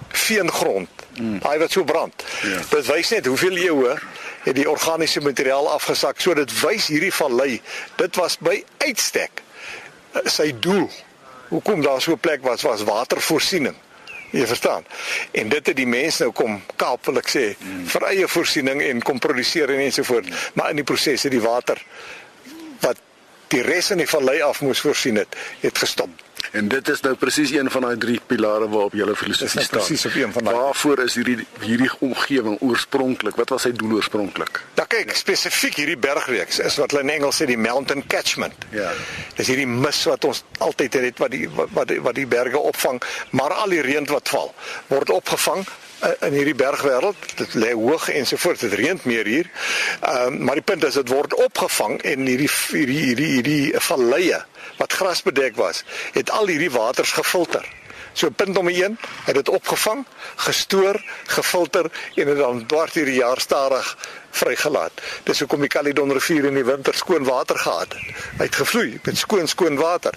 veengrond. 0.09 0.89
Mm. 1.19 1.39
Daai 1.43 1.59
wat 1.59 1.71
so 1.71 1.85
brand. 1.85 2.25
Ja. 2.43 2.61
Dit 2.71 2.87
wys 2.87 3.11
net 3.11 3.27
hoeveel 3.27 3.57
eeue 3.57 3.97
het 4.45 4.55
die 4.57 4.69
organiese 4.71 5.21
materiaal 5.21 5.69
afgesak. 5.71 6.21
So 6.21 6.35
dit 6.35 6.53
wys 6.61 6.89
hierdie 6.93 7.13
vallei. 7.15 7.59
Dit 7.97 8.17
was 8.17 8.39
by 8.39 8.63
uitstek 8.85 9.43
uh, 10.15 10.25
sy 10.25 10.53
doel. 10.61 10.89
Hoekom 11.49 11.83
daar 11.83 12.01
so 12.03 12.13
'n 12.13 12.21
plek 12.21 12.43
was 12.43 12.63
was 12.63 12.83
watervoorsiening. 12.83 13.77
Jy 14.31 14.47
verstaan. 14.47 14.85
En 15.31 15.49
dit 15.49 15.67
het 15.67 15.77
die 15.77 15.87
mense 15.87 16.23
nou 16.23 16.33
kom 16.33 16.63
kaap 16.77 17.07
wil 17.07 17.17
ek 17.19 17.29
sê 17.29 17.57
mm. 17.59 17.87
vir 17.89 18.03
eie 18.13 18.29
voorsiening 18.29 18.83
en 18.83 19.03
kom 19.03 19.19
produseer 19.19 19.71
en 19.71 19.81
ensovoort. 19.81 20.29
Maar 20.55 20.71
in 20.71 20.77
die 20.77 20.85
proses 20.85 21.23
het 21.23 21.33
die 21.33 21.41
water 21.41 21.81
wat 22.81 23.01
die 23.53 23.63
res 23.63 23.91
in 23.91 24.03
die 24.03 24.09
vallei 24.09 24.41
af 24.43 24.61
moes 24.61 24.81
voorsien 24.85 25.21
het, 25.21 25.37
het 25.61 25.79
gestop. 25.79 26.11
En 26.51 26.69
dit 26.69 26.89
is 26.89 27.01
nou 27.05 27.15
presies 27.19 27.51
een 27.53 27.71
van 27.71 27.85
daai 27.85 27.97
drie 28.01 28.21
pilare 28.27 28.69
waarop 28.69 28.95
julle 28.97 29.17
filosofie 29.17 29.59
nou 29.59 29.65
staan. 29.67 29.81
presies 29.81 30.05
op 30.07 30.15
een 30.15 30.33
van 30.33 30.45
daai. 30.45 30.57
Waarvoor 30.57 31.03
is 31.05 31.15
hierdie 31.15 31.47
hierdie 31.61 31.91
omgewing 31.99 32.61
oorspronklik? 32.61 33.37
Wat 33.37 33.53
was 33.53 33.67
sy 33.67 33.73
doel 33.77 33.99
oorspronklik? 33.99 34.63
Dan 34.79 34.87
kyk 34.87 35.13
spesifiek 35.17 35.77
hierdie 35.83 35.99
bergreeks 36.01 36.63
is 36.65 36.79
wat 36.81 36.95
hulle 36.95 37.05
in 37.05 37.13
Engels 37.19 37.43
sê 37.43 37.49
die 37.51 37.59
mountain 37.59 38.07
catchment. 38.07 38.69
Ja. 38.73 38.93
Dis 39.37 39.51
hierdie 39.51 39.69
mis 39.69 40.01
wat 40.09 40.25
ons 40.25 40.45
altyd 40.65 41.01
het 41.03 41.21
wat 41.25 41.35
die 41.35 41.45
wat 41.51 41.75
wat 41.77 41.93
die, 41.93 42.01
wat 42.01 42.17
die 42.17 42.27
berge 42.27 42.59
opvang, 42.59 43.03
maar 43.31 43.53
al 43.53 43.77
die 43.77 43.85
reën 43.85 44.09
wat 44.09 44.33
val 44.33 44.55
word 44.89 45.11
opgevang 45.11 45.67
in 46.21 46.33
hierdie 46.33 46.55
bergwêreld. 46.55 47.17
Dit 47.37 47.55
lê 47.55 47.73
hoog 47.73 48.09
en 48.09 48.27
so 48.27 48.37
voort. 48.37 48.61
Dit 48.61 48.73
reën 48.79 49.01
meer 49.03 49.27
hier. 49.27 49.51
Ehm 50.01 50.35
uh, 50.35 50.45
maar 50.49 50.61
die 50.61 50.65
punt 50.65 50.85
is 50.85 50.95
dit 50.95 51.09
word 51.09 51.35
opgevang 51.35 51.99
en 52.03 52.27
hierdie 52.27 52.51
hierdie 52.71 53.01
hierdie 53.09 53.33
hierdie 53.35 53.81
valleie 53.89 54.45
wat 54.79 54.93
grasbedek 54.93 55.57
was, 55.57 55.85
het 56.15 56.31
al 56.31 56.47
hierdie 56.47 56.71
waters 56.71 57.13
gefilter. 57.13 57.67
So 58.13 58.31
punt 58.31 58.55
nommer 58.55 58.75
1, 58.75 58.99
het 59.25 59.35
dit 59.35 59.49
opgevang, 59.49 60.05
gestoor, 60.37 60.97
gefilter 61.27 61.91
en 62.15 62.27
dit 62.27 62.39
dan 62.39 62.65
dwars 62.67 62.95
hierdie 62.99 63.19
jaar 63.21 63.41
stadig 63.41 63.97
vrygelaat. 64.39 65.03
Dis 65.29 65.43
hoekom 65.43 65.65
die 65.65 65.71
Caledon 65.73 66.13
rivier 66.17 66.49
in 66.51 66.59
die 66.59 66.65
winter 66.67 66.95
skoon 66.95 67.27
water 67.27 67.59
gehad 67.59 67.95
het. 67.95 68.15
Hy 68.39 68.47
het 68.47 68.59
gevloei 68.61 69.01
met 69.05 69.19
skoon 69.19 69.49
skoon 69.51 69.77
water. 69.81 70.15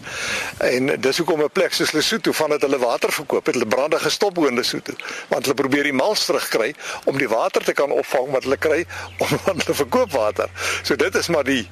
En 0.58 0.94
dis 1.02 1.18
hoekom 1.18 1.44
'n 1.44 1.52
plek 1.52 1.74
soos 1.74 1.92
Lesotho 1.92 2.32
vandat 2.32 2.62
hulle 2.62 2.78
water 2.78 3.12
verkoop 3.12 3.46
het, 3.46 3.56
hulle 3.56 3.68
brande 3.68 4.00
gestop 4.00 4.38
in 4.48 4.56
Lesotho, 4.56 4.94
want 5.30 5.44
hulle 5.46 5.56
probeer 5.56 5.84
die 5.84 5.94
mals 5.94 6.26
terugkry 6.26 6.74
om 7.06 7.18
die 7.18 7.30
water 7.30 7.64
te 7.64 7.74
kan 7.74 7.92
opvang 7.92 8.32
wat 8.32 8.44
hulle 8.44 8.58
kry 8.58 8.86
om 9.24 9.28
hulle 9.46 9.74
verkoop 9.84 10.12
water. 10.12 10.50
So 10.84 10.96
dit 10.96 11.16
is 11.16 11.28
maar 11.28 11.44
die 11.44 11.68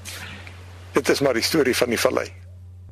dit 0.93 1.09
is 1.09 1.19
maar 1.19 1.33
die 1.33 1.43
storie 1.43 1.75
van 1.75 1.89
die 1.89 1.99
vallei. 1.99 2.27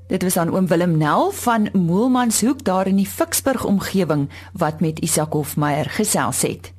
Dit 0.08 0.24
was 0.24 0.38
aan 0.38 0.54
oom 0.56 0.68
Willem 0.68 0.98
Nel 0.98 1.32
van 1.32 1.70
Moelmanshoek 1.74 2.64
daar 2.64 2.88
in 2.88 2.96
die 2.96 3.08
Ficksburg 3.08 3.66
omgewing 3.66 4.30
wat 4.54 4.80
met 4.80 5.00
Isak 5.00 5.34
Hofmeyer 5.34 5.90
gesels 5.90 6.42
het. 6.42 6.77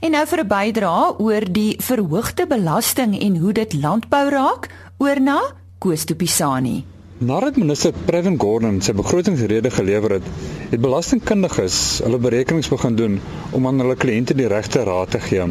En 0.00 0.10
nou 0.10 0.26
vir 0.26 0.40
'n 0.40 0.48
bydrae 0.48 1.06
oor 1.18 1.44
die 1.52 1.76
verhoogde 1.80 2.46
belasting 2.46 3.18
en 3.20 3.36
hoe 3.36 3.52
dit 3.52 3.72
landbou 3.74 4.28
raak, 4.28 4.68
oor 4.98 5.20
na 5.20 5.40
Koos 5.78 6.04
de 6.04 6.14
Pisani. 6.14 6.84
Nadat 7.18 7.56
minister 7.56 7.92
Previn 8.06 8.38
Gordhan 8.38 8.80
sy 8.80 8.92
begrotingsrede 8.92 9.70
gelewer 9.70 10.10
het, 10.10 10.26
het 10.70 10.80
belastingkundiges 10.80 12.00
hulle 12.04 12.18
berekenings 12.18 12.68
begin 12.68 12.96
doen 12.96 13.20
om 13.50 13.66
aan 13.66 13.80
hulle 13.82 13.96
kliënte 13.96 14.34
die 14.34 14.46
regte 14.46 14.84
raad 14.84 15.10
te 15.10 15.20
gee. 15.20 15.48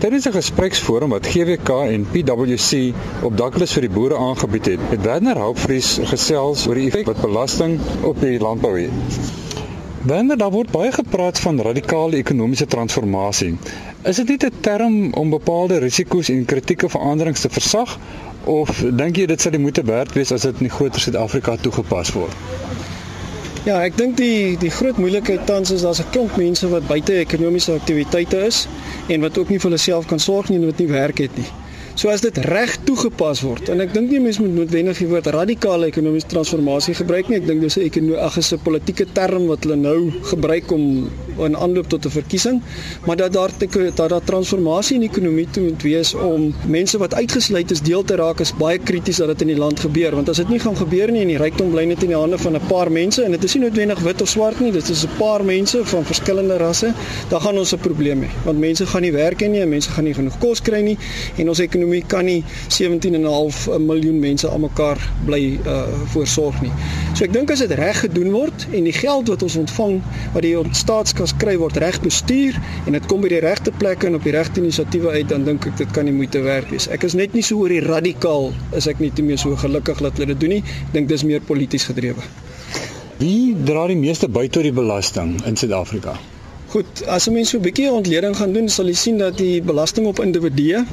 Tydens 0.00 0.26
'n 0.26 0.32
gespreksforum 0.32 1.10
wat 1.10 1.26
GWK 1.26 1.68
en 1.68 2.06
PwC 2.12 2.94
op 3.22 3.36
Douglas 3.36 3.72
vir 3.72 3.82
die 3.82 3.94
boere 3.98 4.16
aangebied 4.16 4.66
het, 4.66 4.80
het 4.90 5.02
Werner 5.02 5.36
Houpvries 5.36 5.98
gesels 6.02 6.66
oor 6.66 6.74
die 6.74 6.88
effek 6.88 7.06
wat 7.06 7.20
belasting 7.20 7.80
op 8.02 8.20
die 8.20 8.38
landbou 8.40 8.78
het. 8.80 9.49
Wanneer 10.00 10.36
daar 10.36 10.50
word 10.50 10.70
baie 10.70 10.92
gepraat 10.92 11.38
van 11.38 11.60
radikale 11.60 12.16
ekonomiese 12.16 12.66
transformasie, 12.66 13.58
is 14.02 14.16
dit 14.16 14.28
nie 14.28 14.38
'n 14.48 14.52
term 14.60 15.12
om 15.12 15.30
bepaalde 15.30 15.78
risiko's 15.78 16.28
en 16.28 16.44
kritieke 16.44 16.88
veranderings 16.88 17.40
te 17.40 17.48
versag 17.48 17.98
of 18.44 18.84
dink 18.92 19.16
jy 19.16 19.26
dit 19.26 19.40
sal 19.40 19.50
die 19.50 19.60
moeite 19.60 19.82
werd 19.84 20.12
wees 20.12 20.32
as 20.32 20.40
dit 20.40 20.60
in 20.60 20.70
groter 20.70 21.00
Suid-Afrika 21.00 21.56
toegepas 21.56 22.12
word? 22.12 22.32
Ja, 23.64 23.82
ek 23.82 23.96
dink 23.96 24.16
die 24.16 24.56
die 24.56 24.70
groot 24.70 24.96
moeilikheid 24.96 25.46
tans 25.46 25.70
is 25.70 25.82
daar's 25.82 26.00
'n 26.00 26.10
klomp 26.10 26.36
mense 26.36 26.68
wat 26.68 26.86
buite 26.86 27.12
ekonomiese 27.12 27.72
aktiwiteite 27.72 28.46
is 28.46 28.68
en 29.08 29.20
wat 29.20 29.38
ook 29.38 29.48
nie 29.48 29.58
vir 29.58 29.70
hulle 29.70 29.82
self 29.82 30.06
kan 30.06 30.18
sorg 30.18 30.48
nie 30.48 30.58
en 30.58 30.66
wat 30.66 30.78
nie 30.78 30.88
werk 30.88 31.18
het 31.18 31.36
nie. 31.36 31.59
So 32.00 32.08
as 32.08 32.22
dit 32.24 32.38
reg 32.48 32.70
toegepas 32.88 33.42
word 33.44 33.68
en 33.68 33.82
ek 33.84 33.90
dink 33.92 34.08
nie 34.08 34.22
mense 34.24 34.40
moet 34.40 34.54
noodwendig 34.56 35.02
die 35.02 35.08
woord 35.10 35.26
radikale 35.34 35.90
ekonomiese 35.90 36.30
transformasie 36.30 36.94
gebruik 36.96 37.28
nie. 37.28 37.36
Ek 37.42 37.48
dink 37.50 37.60
dis 37.60 37.76
'n 37.76 37.84
ekonomiese 37.90 38.56
politieke 38.64 39.04
term 39.12 39.44
wat 39.52 39.66
hulle 39.66 39.76
nou 39.76 40.08
gebruik 40.30 40.72
om 40.72 41.10
in 41.38 41.56
aanloop 41.56 41.88
tot 41.88 42.04
'n 42.04 42.10
verkiesing, 42.10 42.62
maar 43.06 43.16
dat 43.16 43.32
daar 43.32 43.50
dat 43.94 44.08
daar 44.08 44.24
transformasie 44.24 44.94
in 44.94 45.00
die 45.00 45.10
ekonomie 45.10 45.46
toe 45.50 45.62
moet 45.62 45.82
wees 45.82 46.14
om 46.14 46.54
mense 46.66 46.98
wat 46.98 47.14
uitgesluit 47.14 47.70
is 47.70 47.80
deel 47.80 48.04
te 48.04 48.16
raak 48.16 48.40
is 48.40 48.52
baie 48.56 48.78
krities 48.78 49.16
dat 49.16 49.26
dit 49.26 49.40
in 49.40 49.46
die 49.46 49.58
land 49.58 49.80
gebeur 49.80 50.14
want 50.14 50.28
as 50.28 50.36
dit 50.36 50.48
nie 50.48 50.58
gaan 50.58 50.76
gebeur 50.76 51.12
nie 51.12 51.20
en 51.20 51.28
die 51.28 51.38
rykdom 51.38 51.70
bly 51.70 51.84
net 51.84 52.02
in 52.02 52.08
die 52.08 52.18
hande 52.18 52.38
van 52.38 52.56
'n 52.56 52.66
paar 52.68 52.90
mense 52.92 53.22
en 53.22 53.30
dit 53.30 53.44
is 53.44 53.54
nie 53.54 53.62
noodwendig 53.62 53.98
wit 53.98 54.22
of 54.22 54.28
swart 54.28 54.60
nie, 54.60 54.72
dit 54.72 54.88
is 54.88 55.04
'n 55.04 55.16
paar 55.18 55.44
mense 55.44 55.84
van 55.84 56.04
verskillende 56.04 56.56
rasse, 56.56 56.92
dan 57.28 57.40
gaan 57.40 57.58
ons 57.58 57.72
'n 57.74 57.78
probleem 57.78 58.22
hê 58.22 58.28
want 58.44 58.58
mense 58.58 58.86
gaan 58.86 59.02
nie 59.02 59.12
werk 59.12 59.42
hê 59.42 59.48
nie 59.48 59.60
en 59.60 59.68
mense 59.68 59.90
gaan 59.90 60.04
nie 60.04 60.14
genoeg 60.14 60.38
kos 60.38 60.62
kry 60.62 60.80
nie 60.80 60.98
en 61.36 61.48
ons 61.48 61.58
ekonomie 61.58 62.04
kan 62.06 62.24
nie 62.24 62.44
17.5 62.68 63.68
miljoen 63.78 64.18
mense 64.18 64.48
almekaar 64.48 64.98
bly 65.26 65.58
uh 65.66 65.88
voorsorg 66.12 66.62
nie. 66.62 66.72
So 67.14 67.26
ek 67.26 67.32
dink 67.34 67.50
as 67.50 67.60
dit 67.64 67.72
reg 67.76 67.98
gedoen 68.04 68.30
word 68.32 68.66
en 68.70 68.86
die 68.86 68.94
geld 68.94 69.28
wat 69.32 69.42
ons 69.42 69.56
ontvang 69.60 69.96
wat 70.34 70.44
die 70.46 70.54
staatskas 70.78 71.32
ons 71.32 71.36
kry 71.42 71.56
word 71.60 71.76
reg 71.82 71.98
bestuur 72.04 72.56
en 72.86 72.96
dit 72.96 73.08
kom 73.10 73.24
by 73.24 73.32
die 73.32 73.42
regte 73.44 73.74
plekke 73.82 74.08
en 74.08 74.16
op 74.16 74.24
die 74.24 74.34
regte 74.36 74.62
inisiatiewe 74.62 75.12
uit 75.18 75.28
dan 75.32 75.44
dink 75.48 75.66
ek 75.72 75.76
dit 75.82 75.92
kan 75.96 76.06
nie 76.06 76.14
moeite 76.14 76.40
werd 76.46 76.70
wees. 76.70 76.86
Ek 76.88 77.04
is 77.08 77.18
net 77.18 77.34
nie 77.34 77.42
so 77.46 77.58
oor 77.60 77.74
die 77.74 77.82
radikaal 77.84 78.52
is 78.78 78.88
ek 78.90 79.02
nie 79.02 79.10
te 79.10 79.26
meer 79.26 79.42
so 79.42 79.58
gelukkig 79.58 80.00
dat 80.06 80.16
hulle 80.16 80.32
dit 80.32 80.42
doen 80.46 80.56
nie. 80.58 80.64
Ek 80.88 80.98
dink 80.98 81.10
dis 81.10 81.26
meer 81.26 81.42
polities 81.44 81.90
gedrewe. 81.90 82.24
Wie 83.20 83.56
dra 83.68 83.88
die 83.90 83.98
meeste 84.00 84.30
by 84.32 84.46
tot 84.48 84.64
die 84.64 84.72
belasting 84.72 85.34
in 85.44 85.58
Suid-Afrika? 85.60 86.14
Goed, 86.70 87.02
as 87.10 87.26
'n 87.26 87.32
mens 87.34 87.50
so 87.50 87.58
'n 87.58 87.62
bietjie 87.66 87.90
ontleding 87.90 88.36
gaan 88.36 88.52
doen, 88.52 88.68
sal 88.68 88.86
jy 88.86 88.94
sien 88.94 89.18
dat 89.18 89.36
die 89.36 89.62
belasting 89.62 90.06
op 90.06 90.20
individue 90.20 90.84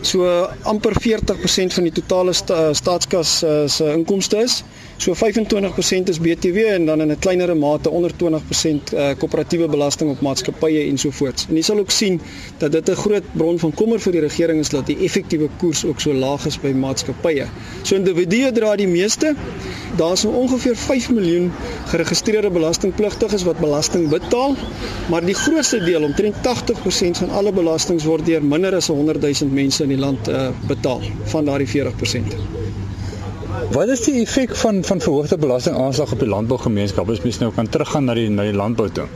so 0.00 0.48
amper 0.62 0.94
40% 0.94 1.74
van 1.74 1.84
die 1.88 1.92
totale 1.92 2.32
sta 2.32 2.72
staatskas 2.72 3.42
uh, 3.42 3.66
se 3.66 3.84
inkomste 3.92 4.36
is. 4.36 4.62
So 4.96 5.12
25% 5.14 6.08
is 6.08 6.18
BTW 6.20 6.56
en 6.56 6.86
dan 6.86 7.00
in 7.00 7.10
'n 7.10 7.18
kleinere 7.18 7.54
mate 7.54 7.90
onder 7.90 8.10
20% 8.16 8.92
uh, 8.94 9.08
koöperatiewe 9.18 9.68
belasting 9.68 10.10
op 10.10 10.20
maatskappye 10.20 10.84
ensovoorts. 10.86 11.46
En 11.48 11.54
jy 11.54 11.62
sal 11.62 11.78
ook 11.78 11.90
sien 11.90 12.20
dat 12.58 12.72
dit 12.72 12.90
'n 12.90 12.94
groot 12.94 13.22
bron 13.32 13.58
van 13.58 13.74
kommer 13.74 14.00
vir 14.00 14.12
die 14.12 14.20
regering 14.20 14.58
is 14.60 14.68
dat 14.68 14.86
die 14.86 14.96
effektiewe 14.98 15.48
koers 15.58 15.84
ook 15.84 16.00
so 16.00 16.12
laag 16.12 16.46
is 16.46 16.60
by 16.60 16.72
maatskappye. 16.72 17.46
So 17.82 17.94
individue 17.94 18.52
dra 18.52 18.76
die 18.76 18.88
meeste. 18.88 19.34
Daar's 19.96 20.20
so 20.20 20.28
ongeveer 20.28 20.76
5 20.76 21.10
miljoen 21.10 21.52
geregistreerde 21.86 22.50
belastingpligtiges 22.50 23.42
wat 23.42 23.58
belasting 23.58 24.08
betaal, 24.08 24.54
maar 25.10 25.24
die 25.24 25.34
grootste 25.34 25.84
deel, 25.84 26.02
omtrent 26.02 26.34
80% 26.36 27.18
van 27.18 27.30
alle 27.30 27.52
belastings 27.52 28.04
word 28.04 28.26
deur 28.26 28.42
minder 28.44 28.74
as 28.74 28.86
100 28.86 29.20
000 29.20 29.50
mense 29.52 29.82
in 29.82 29.88
die 29.88 29.98
land 29.98 30.28
uh, 30.28 30.48
betaal 30.66 31.00
van 31.24 31.44
daardie 31.44 31.68
40%. 31.68 32.63
Wat 33.72 33.88
is 33.88 34.00
die 34.04 34.20
effek 34.20 34.56
van 34.56 34.84
van 34.84 35.00
verhoogde 35.00 35.38
belastingaanslag 35.38 36.12
op 36.12 36.18
die 36.18 36.28
landbougemeenskap 36.28 37.08
as 37.10 37.22
mens 37.24 37.38
nou 37.38 37.52
kan 37.52 37.68
teruggaan 37.68 38.04
na 38.04 38.14
die 38.14 38.28
na 38.28 38.42
die 38.42 38.52
landbou 38.52 38.90
toe? 38.92 39.06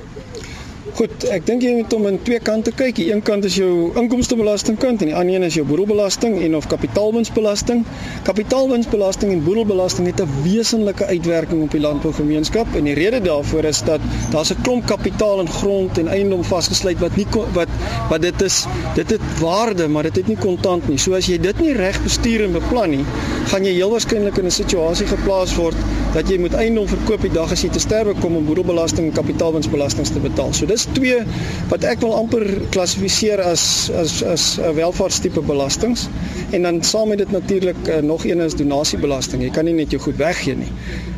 Goed, 0.99 1.29
ek 1.31 1.45
dink 1.47 1.63
jy 1.63 1.77
moet 1.77 1.93
hom 1.95 2.09
aan 2.09 2.17
twee 2.27 2.41
kante 2.43 2.73
kyk. 2.75 2.97
Die 2.99 3.13
een 3.13 3.21
kant 3.23 3.45
is 3.47 3.55
jou 3.55 3.93
inkomstebelastingkant 4.01 5.05
en 5.05 5.11
die 5.13 5.15
ander 5.15 5.37
een 5.37 5.45
is 5.47 5.55
jou 5.55 5.63
boedelbelasting 5.69 6.41
en 6.43 6.57
of 6.59 6.65
kapitaalwinsbelasting. 6.73 7.85
Kapitaalwinsbelasting 8.27 9.31
en 9.31 9.45
boedelbelasting 9.45 10.09
het 10.11 10.19
'n 10.25 10.43
wesenlike 10.43 11.07
uitwerking 11.07 11.63
op 11.63 11.71
die 11.71 11.81
landbougemeenskap 11.85 12.75
en 12.75 12.91
die 12.91 12.97
rede 12.99 13.21
daarvoor 13.23 13.69
is 13.71 13.83
dat 13.87 14.01
daar's 14.33 14.51
'n 14.51 14.63
klomp 14.63 14.87
kapitaal 14.87 15.41
in 15.41 15.49
grond 15.49 15.99
en 15.99 16.09
eiendom 16.09 16.43
vasgesluit 16.45 16.99
wat 16.99 17.17
nie 17.17 17.27
wat 17.55 17.69
wat 18.11 18.23
dit 18.23 18.43
is, 18.43 18.67
dit 18.95 19.11
het 19.11 19.41
waarde, 19.41 19.89
maar 19.89 20.03
dit 20.03 20.17
het 20.17 20.27
nie 20.27 20.37
kontant 20.37 20.89
nie. 20.89 20.99
So 20.99 21.15
as 21.15 21.27
jy 21.27 21.39
dit 21.39 21.61
nie 21.61 21.73
reg 21.73 22.03
bestuur 22.03 22.45
en 22.45 22.53
beplan 22.53 22.91
nie, 22.91 23.05
gaan 23.47 23.65
jy 23.65 23.73
heel 23.73 23.91
waarskynlik 23.91 24.39
in 24.39 24.47
'n 24.47 24.51
situasie 24.51 25.07
geplaas 25.07 25.55
word 25.55 25.77
dat 26.13 26.29
jy 26.29 26.39
moet 26.39 26.55
eiendom 26.55 26.89
verkoop 26.89 27.21
die 27.21 27.33
dag 27.33 27.53
as 27.53 27.63
jy 27.63 27.69
te 27.69 27.79
sterwe 27.79 28.15
kom 28.21 28.37
om 28.37 28.45
boedelbelasting 28.45 29.07
en 29.07 29.13
kapitaalwinsbelasting 29.13 30.07
te 30.07 30.21
betaal. 30.21 30.53
So 30.53 30.67
dis 30.67 30.88
twee 30.92 31.22
wat 31.68 31.85
ek 31.85 32.01
wil 32.01 32.14
amper 32.16 32.44
klassifiseer 32.74 33.42
as 33.44 33.90
as 34.03 34.22
as 34.22 34.59
'n 34.59 34.74
welvaartstipe 34.74 35.40
belastings 35.40 36.09
en 36.51 36.62
dan 36.62 36.83
saam 36.83 37.09
met 37.09 37.18
dit 37.18 37.31
natuurlik 37.31 37.88
uh, 37.88 37.96
nog 37.96 38.24
een 38.24 38.40
is 38.40 38.55
donasiebelasting. 38.55 39.42
Jy 39.42 39.51
kan 39.51 39.64
nie 39.64 39.74
net 39.74 39.90
jou 39.90 40.03
goed 40.03 40.16
weggee 40.16 40.57
nie. 40.57 40.72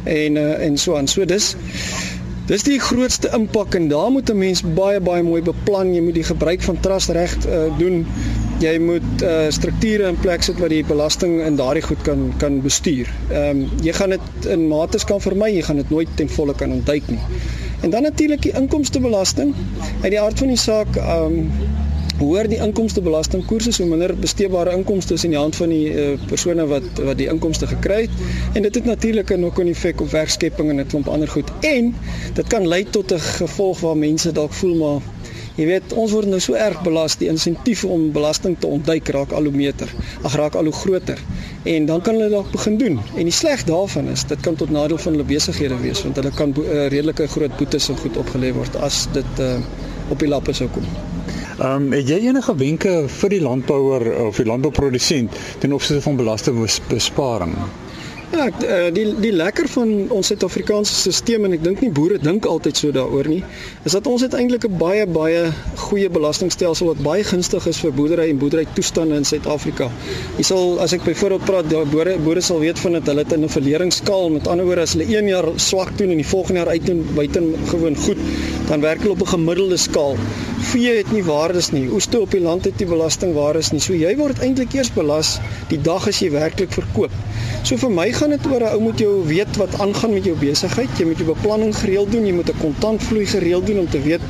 En 0.04 0.36
uh, 0.36 0.64
en 0.66 0.78
so 0.78 0.96
aan. 0.96 1.08
So 1.08 1.24
dis 1.24 1.56
Dis 2.50 2.64
die 2.66 2.80
grootste 2.82 3.28
impak 3.36 3.76
en 3.78 3.84
daar 3.88 4.08
moet 4.10 4.30
'n 4.30 4.38
mens 4.38 4.62
baie 4.74 5.00
baie 5.00 5.22
mooi 5.22 5.42
beplan. 5.42 5.94
Jy 5.94 6.00
moet 6.02 6.14
die 6.14 6.26
gebruik 6.26 6.62
van 6.62 6.80
trust 6.80 7.08
reg 7.14 7.36
uh, 7.46 7.78
doen. 7.78 8.06
Jy 8.58 8.78
moet 8.78 9.22
uh, 9.22 9.46
strukture 9.48 10.08
in 10.08 10.18
plek 10.18 10.42
sit 10.42 10.58
wat 10.58 10.68
die 10.74 10.84
belasting 10.84 11.38
in 11.46 11.56
daardie 11.56 11.82
goed 11.82 12.02
kan 12.02 12.32
kan 12.38 12.60
bestuur. 12.60 13.06
Ehm 13.30 13.60
um, 13.62 13.68
jy 13.86 13.92
gaan 13.92 14.10
dit 14.10 14.50
in 14.50 14.66
mates 14.68 15.04
kan 15.04 15.20
vermy, 15.20 15.52
jy 15.54 15.62
gaan 15.62 15.76
dit 15.76 15.90
nooit 15.90 16.08
ten 16.14 16.28
volle 16.28 16.54
kan 16.54 16.72
ontduik 16.72 17.06
nie. 17.08 17.20
En 17.80 17.90
dan 17.90 18.02
natuurlik 18.02 18.42
die 18.42 18.52
inkomstebelasting. 18.52 19.54
Uit 20.02 20.10
die 20.10 20.20
aard 20.20 20.38
van 20.38 20.48
die 20.48 20.56
saak, 20.56 20.96
ehm 20.96 21.24
um, 21.24 21.50
hoër 22.20 22.48
die 22.52 22.58
inkomstebelastingkoerse 22.60 23.72
so 23.72 23.86
minder 23.88 24.12
besteedbare 24.20 24.74
inkomste 24.76 25.16
is 25.16 25.22
in 25.24 25.32
die 25.32 25.38
hand 25.40 25.56
van 25.56 25.70
die 25.72 25.86
uh, 25.88 26.08
persone 26.28 26.66
wat 26.68 27.00
wat 27.06 27.16
die 27.16 27.28
inkomste 27.32 27.68
gekry 27.70 28.02
het 28.02 28.58
en 28.58 28.66
dit 28.66 28.74
het 28.76 28.84
natuurlik 28.84 29.32
'n 29.32 29.40
knock-on 29.40 29.70
effek 29.72 30.00
op 30.04 30.10
werkskepping 30.12 30.68
en 30.68 30.80
'n 30.80 30.86
klomp 30.86 31.08
ander 31.08 31.28
goed 31.28 31.48
en 31.60 31.94
dit 32.34 32.46
kan 32.46 32.68
lei 32.68 32.84
tot 32.84 33.12
'n 33.12 33.24
gevolg 33.40 33.80
waar 33.80 33.96
mense 33.96 34.32
dalk 34.32 34.52
voel 34.52 34.76
maar 34.76 35.00
Jy 35.60 35.66
weet, 35.68 35.92
ons 35.92 36.12
word 36.16 36.30
nou 36.32 36.38
so 36.40 36.56
erg 36.56 36.78
belas, 36.80 37.18
die 37.20 37.28
insentief 37.28 37.82
om 37.84 38.06
belasting 38.14 38.54
te 38.62 38.68
ontduik 38.70 39.10
raak 39.12 39.34
al 39.36 39.44
hoe 39.44 39.52
meter, 39.52 39.90
ag 40.24 40.36
raak 40.40 40.54
al 40.56 40.70
hoe 40.70 40.72
groter. 40.72 41.20
En 41.68 41.84
dan 41.90 42.00
kan 42.00 42.16
hulle 42.16 42.30
dalk 42.32 42.48
begin 42.54 42.78
doen. 42.80 42.96
En 43.12 43.28
die 43.28 43.34
sleg 43.34 43.66
daarvan 43.68 44.08
is, 44.08 44.24
dit 44.30 44.40
kan 44.40 44.56
tot 44.56 44.72
nadeel 44.72 44.96
van 45.02 45.18
hulle 45.18 45.26
besighede 45.28 45.76
wees 45.82 46.00
want 46.06 46.16
hulle 46.16 46.32
kan 46.32 46.54
uh, 46.56 46.86
redelike 46.88 47.28
groot 47.34 47.52
boetes 47.60 47.90
en 47.92 48.00
goed 48.00 48.16
opgelê 48.22 48.54
word 48.56 48.80
as 48.80 49.02
dit 49.12 49.44
uh, 49.44 49.58
op 50.08 50.24
die 50.24 50.30
lappe 50.32 50.56
sou 50.56 50.70
kom. 50.72 50.88
Ehm 51.60 51.90
um, 51.90 51.92
het 51.92 52.08
jy 52.08 52.22
enige 52.30 52.56
wenke 52.56 52.94
vir 53.20 53.36
die 53.36 53.42
landbouer 53.44 54.06
of 54.30 54.40
die 54.40 54.48
landbouprodusent 54.48 55.36
ten 55.60 55.76
opsigte 55.76 56.00
van 56.08 56.16
belastingbesparing? 56.16 57.52
Ja, 58.30 58.44
eh, 58.46 58.92
die 58.94 59.08
die 59.18 59.32
lekker 59.34 59.66
van 59.68 59.88
ons 60.14 60.28
Suid-Afrikaanse 60.30 61.10
stelsel 61.10 61.46
en 61.48 61.54
ek 61.56 61.64
dink 61.64 61.80
nie 61.82 61.88
boere 61.90 62.18
dink 62.22 62.44
altyd 62.46 62.78
so 62.78 62.94
daaroor 62.94 63.26
nie, 63.26 63.40
is 63.88 63.96
dat 63.96 64.06
ons 64.06 64.22
het 64.22 64.36
eintlik 64.38 64.68
'n 64.68 64.76
baie 64.78 65.06
baie 65.06 65.40
goeie 65.82 66.10
belastingstelsel 66.14 66.86
wat 66.92 67.02
baie 67.02 67.24
gunstig 67.24 67.66
is 67.66 67.80
vir 67.82 67.90
boerdery 67.92 68.28
en 68.30 68.38
boerdery 68.38 68.66
toestande 68.74 69.16
in 69.16 69.26
Suid-Afrika. 69.26 69.90
Jy 70.36 70.44
sal 70.46 70.78
as 70.78 70.92
ek 70.92 71.02
byvoorbeeld 71.08 71.44
praat, 71.44 71.70
die 71.70 71.82
boere 71.90 72.18
boere 72.18 72.40
sal 72.40 72.60
weet 72.60 72.78
van 72.78 72.92
dit, 72.92 73.06
hulle 73.06 73.24
het 73.24 73.34
'n 73.36 73.48
verleringskaal, 73.48 74.30
met 74.30 74.46
ander 74.46 74.64
woorde 74.64 74.86
as 74.86 74.92
hulle 74.92 75.10
1 75.10 75.26
jaar 75.26 75.48
swak 75.56 75.98
doen 75.98 76.10
en 76.10 76.22
die 76.22 76.26
volgende 76.26 76.60
jaar 76.60 76.70
uitdoen 76.70 77.06
buitengewoon 77.14 77.96
goed, 77.96 78.18
dan 78.68 78.80
werk 78.80 79.00
hulle 79.00 79.18
op 79.18 79.22
'n 79.22 79.34
gemiddelde 79.34 79.76
skaal. 79.76 80.14
Vee 80.60 80.92
het 80.92 81.08
nie 81.12 81.22
waardes 81.24 81.70
nie. 81.72 81.86
Oeste 81.88 82.20
op 82.20 82.34
die 82.34 82.40
land 82.40 82.66
het 82.68 82.76
nie 82.78 82.86
belastingwaardes 82.90 83.70
nie. 83.72 83.80
So 83.80 83.96
jy 83.96 84.10
word 84.18 84.42
eintlik 84.44 84.74
eers 84.76 84.90
belas 84.92 85.38
die 85.70 85.78
dag 85.80 86.04
as 86.10 86.20
jy 86.20 86.28
werklik 86.34 86.74
verkoop. 86.76 87.14
So 87.64 87.80
vir 87.80 87.92
my 87.92 88.06
gaan 88.12 88.34
dit 88.34 88.46
oor 88.50 88.60
'n 88.60 88.74
ou 88.76 88.80
moet 88.80 88.98
jou 89.00 89.24
weet 89.26 89.56
wat 89.56 89.80
aangaan 89.80 90.12
met 90.12 90.24
jou 90.24 90.36
besigheid. 90.36 90.90
Jy 90.98 91.06
moet 91.06 91.18
jou 91.18 91.28
beplanning 91.32 91.72
gereeld 91.76 92.12
doen, 92.12 92.26
jy 92.26 92.32
moet 92.32 92.50
'n 92.50 92.60
kontantvloei 92.60 93.26
gereeld 93.26 93.66
doen 93.66 93.78
om 93.78 93.88
te 93.88 94.00
weet 94.02 94.20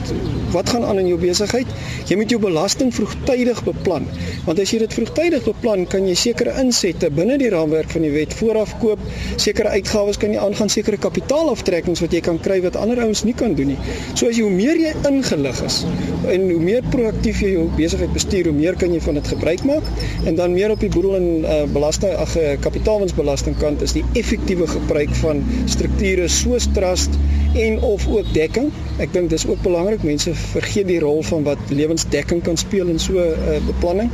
wat 0.50 0.70
gaan 0.70 0.84
aan 0.84 0.98
in 0.98 1.06
jou 1.06 1.18
besigheid. 1.18 1.66
Jy 2.06 2.16
moet 2.16 2.30
jou 2.30 2.40
belasting 2.40 2.94
vroegtydig 2.94 3.64
beplan. 3.64 4.06
Want 4.44 4.58
as 4.58 4.70
jy 4.70 4.78
dit 4.78 4.94
vroegtydig 4.94 5.44
beplan, 5.44 5.86
kan 5.86 6.06
jy 6.06 6.14
sekere 6.14 6.54
insette 6.60 7.10
binne 7.10 7.38
die 7.38 7.50
raamwerk 7.50 7.90
van 7.90 8.02
die 8.02 8.10
wet 8.10 8.34
vooraf 8.34 8.78
koop, 8.78 8.98
sekere 9.36 9.68
uitgawes 9.68 10.16
kan 10.16 10.32
jy 10.32 10.38
aangaan, 10.38 10.68
sekere 10.68 10.96
kapitaalaftrekkings 10.96 12.00
wat 12.00 12.12
jy 12.12 12.20
kan 12.20 12.40
kry 12.40 12.60
wat 12.62 12.76
ander 12.76 12.98
ouens 12.98 13.24
nie 13.24 13.34
kan 13.34 13.54
doen 13.54 13.66
nie. 13.66 13.78
So 14.14 14.28
as 14.28 14.36
jy 14.36 14.42
hoe 14.42 14.50
meer 14.50 14.76
jy 14.76 14.94
ingelig 15.08 15.62
is 15.62 15.84
en 16.28 16.46
hoe 16.50 16.60
meer 16.60 16.84
proaktief 16.90 17.40
jy 17.40 17.54
jou 17.54 17.66
besigheid 17.76 18.12
bestuur, 18.12 18.50
hoe 18.50 18.56
meer 18.56 18.76
kan 18.80 18.92
jy 18.92 19.00
van 19.00 19.18
dit 19.20 19.28
gebruik 19.32 19.64
maak 19.68 19.86
en 20.24 20.36
dan 20.38 20.52
meer 20.52 20.74
op 20.74 20.80
die 20.80 20.90
boedel 20.92 21.16
en 21.16 21.28
uh, 21.40 21.60
belasting 21.72 22.14
ag 22.20 22.36
uh, 22.36 22.54
kapitaalwinsbelastingkant 22.60 23.82
is 23.86 23.96
die 23.96 24.04
effektiewe 24.20 24.68
gebruik 24.70 25.14
van 25.22 25.44
strukture 25.70 26.28
soos 26.28 26.68
trust 26.76 27.16
en 27.54 27.80
of 27.82 28.06
ook 28.08 28.28
dekking. 28.34 28.70
Ek 29.02 29.12
dink 29.12 29.30
dis 29.32 29.46
ook 29.48 29.62
belangrik. 29.64 30.04
Mense 30.06 30.34
vergeet 30.34 30.86
die 30.86 31.00
rol 31.02 31.22
van 31.26 31.42
wat 31.48 31.72
lewensdekking 31.74 32.44
kan 32.46 32.56
speel 32.60 32.92
in 32.92 32.98
so 32.98 33.12
'n 33.12 33.16
uh, 33.16 33.56
eh, 33.56 33.62
beplanning. 33.66 34.10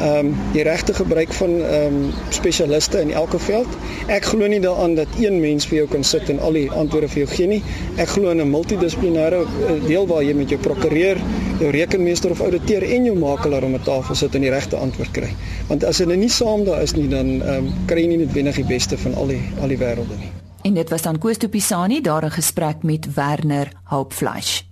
Ehm 0.00 0.26
um, 0.26 0.36
die 0.52 0.62
regte 0.62 0.94
gebruik 0.94 1.32
van 1.32 1.50
ehm 1.60 1.94
um, 1.94 2.12
spesialiste 2.28 3.00
in 3.00 3.12
elke 3.12 3.38
veld. 3.38 3.68
Ek 4.06 4.24
glo 4.24 4.46
nie 4.46 4.60
daaraan 4.60 4.94
dat 4.94 5.08
een 5.18 5.40
mens 5.40 5.66
vir 5.66 5.76
jou 5.76 5.88
kan 5.88 6.04
sit 6.04 6.28
en 6.28 6.40
al 6.40 6.52
die 6.52 6.70
antwoorde 6.70 7.08
vir 7.08 7.22
jou 7.22 7.28
gee 7.34 7.46
nie. 7.46 7.62
Ek 7.96 8.08
glo 8.08 8.30
in 8.30 8.40
'n 8.40 8.50
multidissiplinêre 8.50 9.44
eh, 9.44 9.86
deel 9.86 10.06
waar 10.06 10.22
jy 10.22 10.34
met 10.34 10.48
jou 10.48 10.60
prokureur, 10.60 11.20
jou 11.60 11.70
rekenmeester 11.70 12.30
of 12.30 12.40
ouditeur 12.40 12.82
en 12.82 13.04
jou 13.04 13.18
makelaar 13.18 13.62
om 13.62 13.74
'n 13.74 13.82
tafel 13.84 14.14
sit 14.14 14.34
en 14.34 14.40
die 14.40 14.50
regte 14.50 14.76
antwoord 14.76 15.10
kry. 15.10 15.30
Want 15.68 15.84
as 15.84 15.98
hulle 15.98 16.16
nie 16.16 16.30
saam 16.30 16.64
daar 16.64 16.82
is 16.82 16.94
nie, 16.94 17.08
dan 17.08 17.42
ehm 17.42 17.56
um, 17.56 17.72
kry 17.86 18.00
jy 18.00 18.08
nie 18.08 18.18
noodwendig 18.24 18.54
die 18.54 18.70
beste 18.74 18.98
van 18.98 19.14
al 19.14 19.26
die 19.26 19.42
al 19.60 19.68
die 19.68 19.78
wêrelde 19.78 20.18
nie. 20.18 20.32
En 20.62 20.74
dit 20.74 20.90
was 20.90 21.02
dan 21.02 21.18
Koos 21.18 21.38
de 21.38 21.48
Pisani 21.48 22.00
daar 22.00 22.22
in 22.22 22.30
gesprek 22.30 22.82
met 22.82 23.14
Werner 23.14 23.68
Hoopfleisch. 23.84 24.71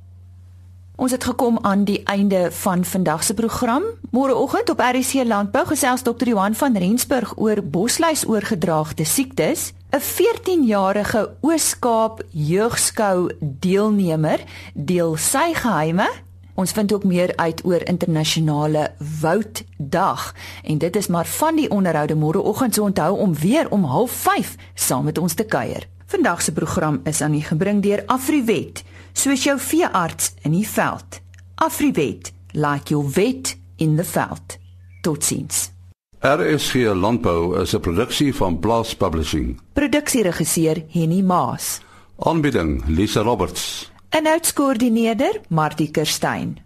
Ons 1.01 1.15
het 1.17 1.25
gekom 1.25 1.59
aan 1.65 1.85
die 1.89 2.03
einde 2.05 2.51
van 2.53 2.85
vandag 2.85 3.23
se 3.25 3.35
program. 3.35 3.83
Môreoggend 4.13 4.69
op 4.71 4.81
RC 4.85 5.25
Landbou 5.25 5.65
gesels 5.67 6.03
Dr. 6.05 6.29
Johan 6.29 6.55
van 6.55 6.77
Rensburg 6.77 7.33
oor 7.37 7.63
bosluis 7.65 8.27
oorgedraagde 8.29 9.05
siektes. 9.05 9.73
'n 9.97 10.01
14-jarige 10.01 11.31
Oos-Kaap 11.41 12.23
jeugskou 12.31 13.33
deelnemer 13.41 14.45
deel 14.75 15.17
sy 15.17 15.55
geheime 15.55 16.09
Ons 16.55 16.73
vind 16.73 16.93
ook 16.93 17.05
meer 17.05 17.33
uit 17.37 17.65
oor 17.65 17.81
internasionale 17.89 18.91
wouddag 19.21 20.35
en 20.63 20.79
dit 20.79 20.97
is 20.97 21.07
maar 21.07 21.27
van 21.27 21.57
die 21.57 21.71
onderhoude 21.71 22.15
môreoggend 22.15 22.75
so 22.75 22.85
onthou 22.85 23.19
om 23.19 23.35
weer 23.35 23.71
om 23.71 23.87
05:30 24.09 24.57
saam 24.75 25.05
met 25.05 25.19
ons 25.19 25.35
te 25.35 25.45
kuier. 25.45 25.89
Vandag 26.07 26.43
se 26.43 26.53
program 26.53 27.01
is 27.05 27.21
aan 27.21 27.35
u 27.35 27.41
gebring 27.41 27.83
deur 27.83 28.03
Afriwet, 28.07 28.83
soos 29.13 29.45
jou 29.45 29.59
veearts 29.59 30.35
in 30.43 30.53
die 30.53 30.69
veld. 30.69 31.21
Afriwet, 31.55 32.33
like 32.53 32.91
your 32.91 33.11
vet 33.11 33.57
in 33.77 33.97
the 33.97 34.05
veld. 34.05 34.57
Totsiens. 35.01 35.71
RSG 36.21 36.75
Landbou 36.95 37.61
is 37.61 37.75
'n 37.75 37.81
produksie 37.81 38.35
van 38.35 38.59
Blast 38.59 38.97
Publishing. 38.97 39.61
Produksieregisseur 39.73 40.85
Henny 40.89 41.23
Maas. 41.23 41.81
Aanbieding 42.19 42.83
Lisa 42.87 43.21
Roberts. 43.21 43.91
En 44.09 44.27
uitskoördineerder 44.27 45.41
Martie 45.49 45.91
Kerstyn. 45.91 46.59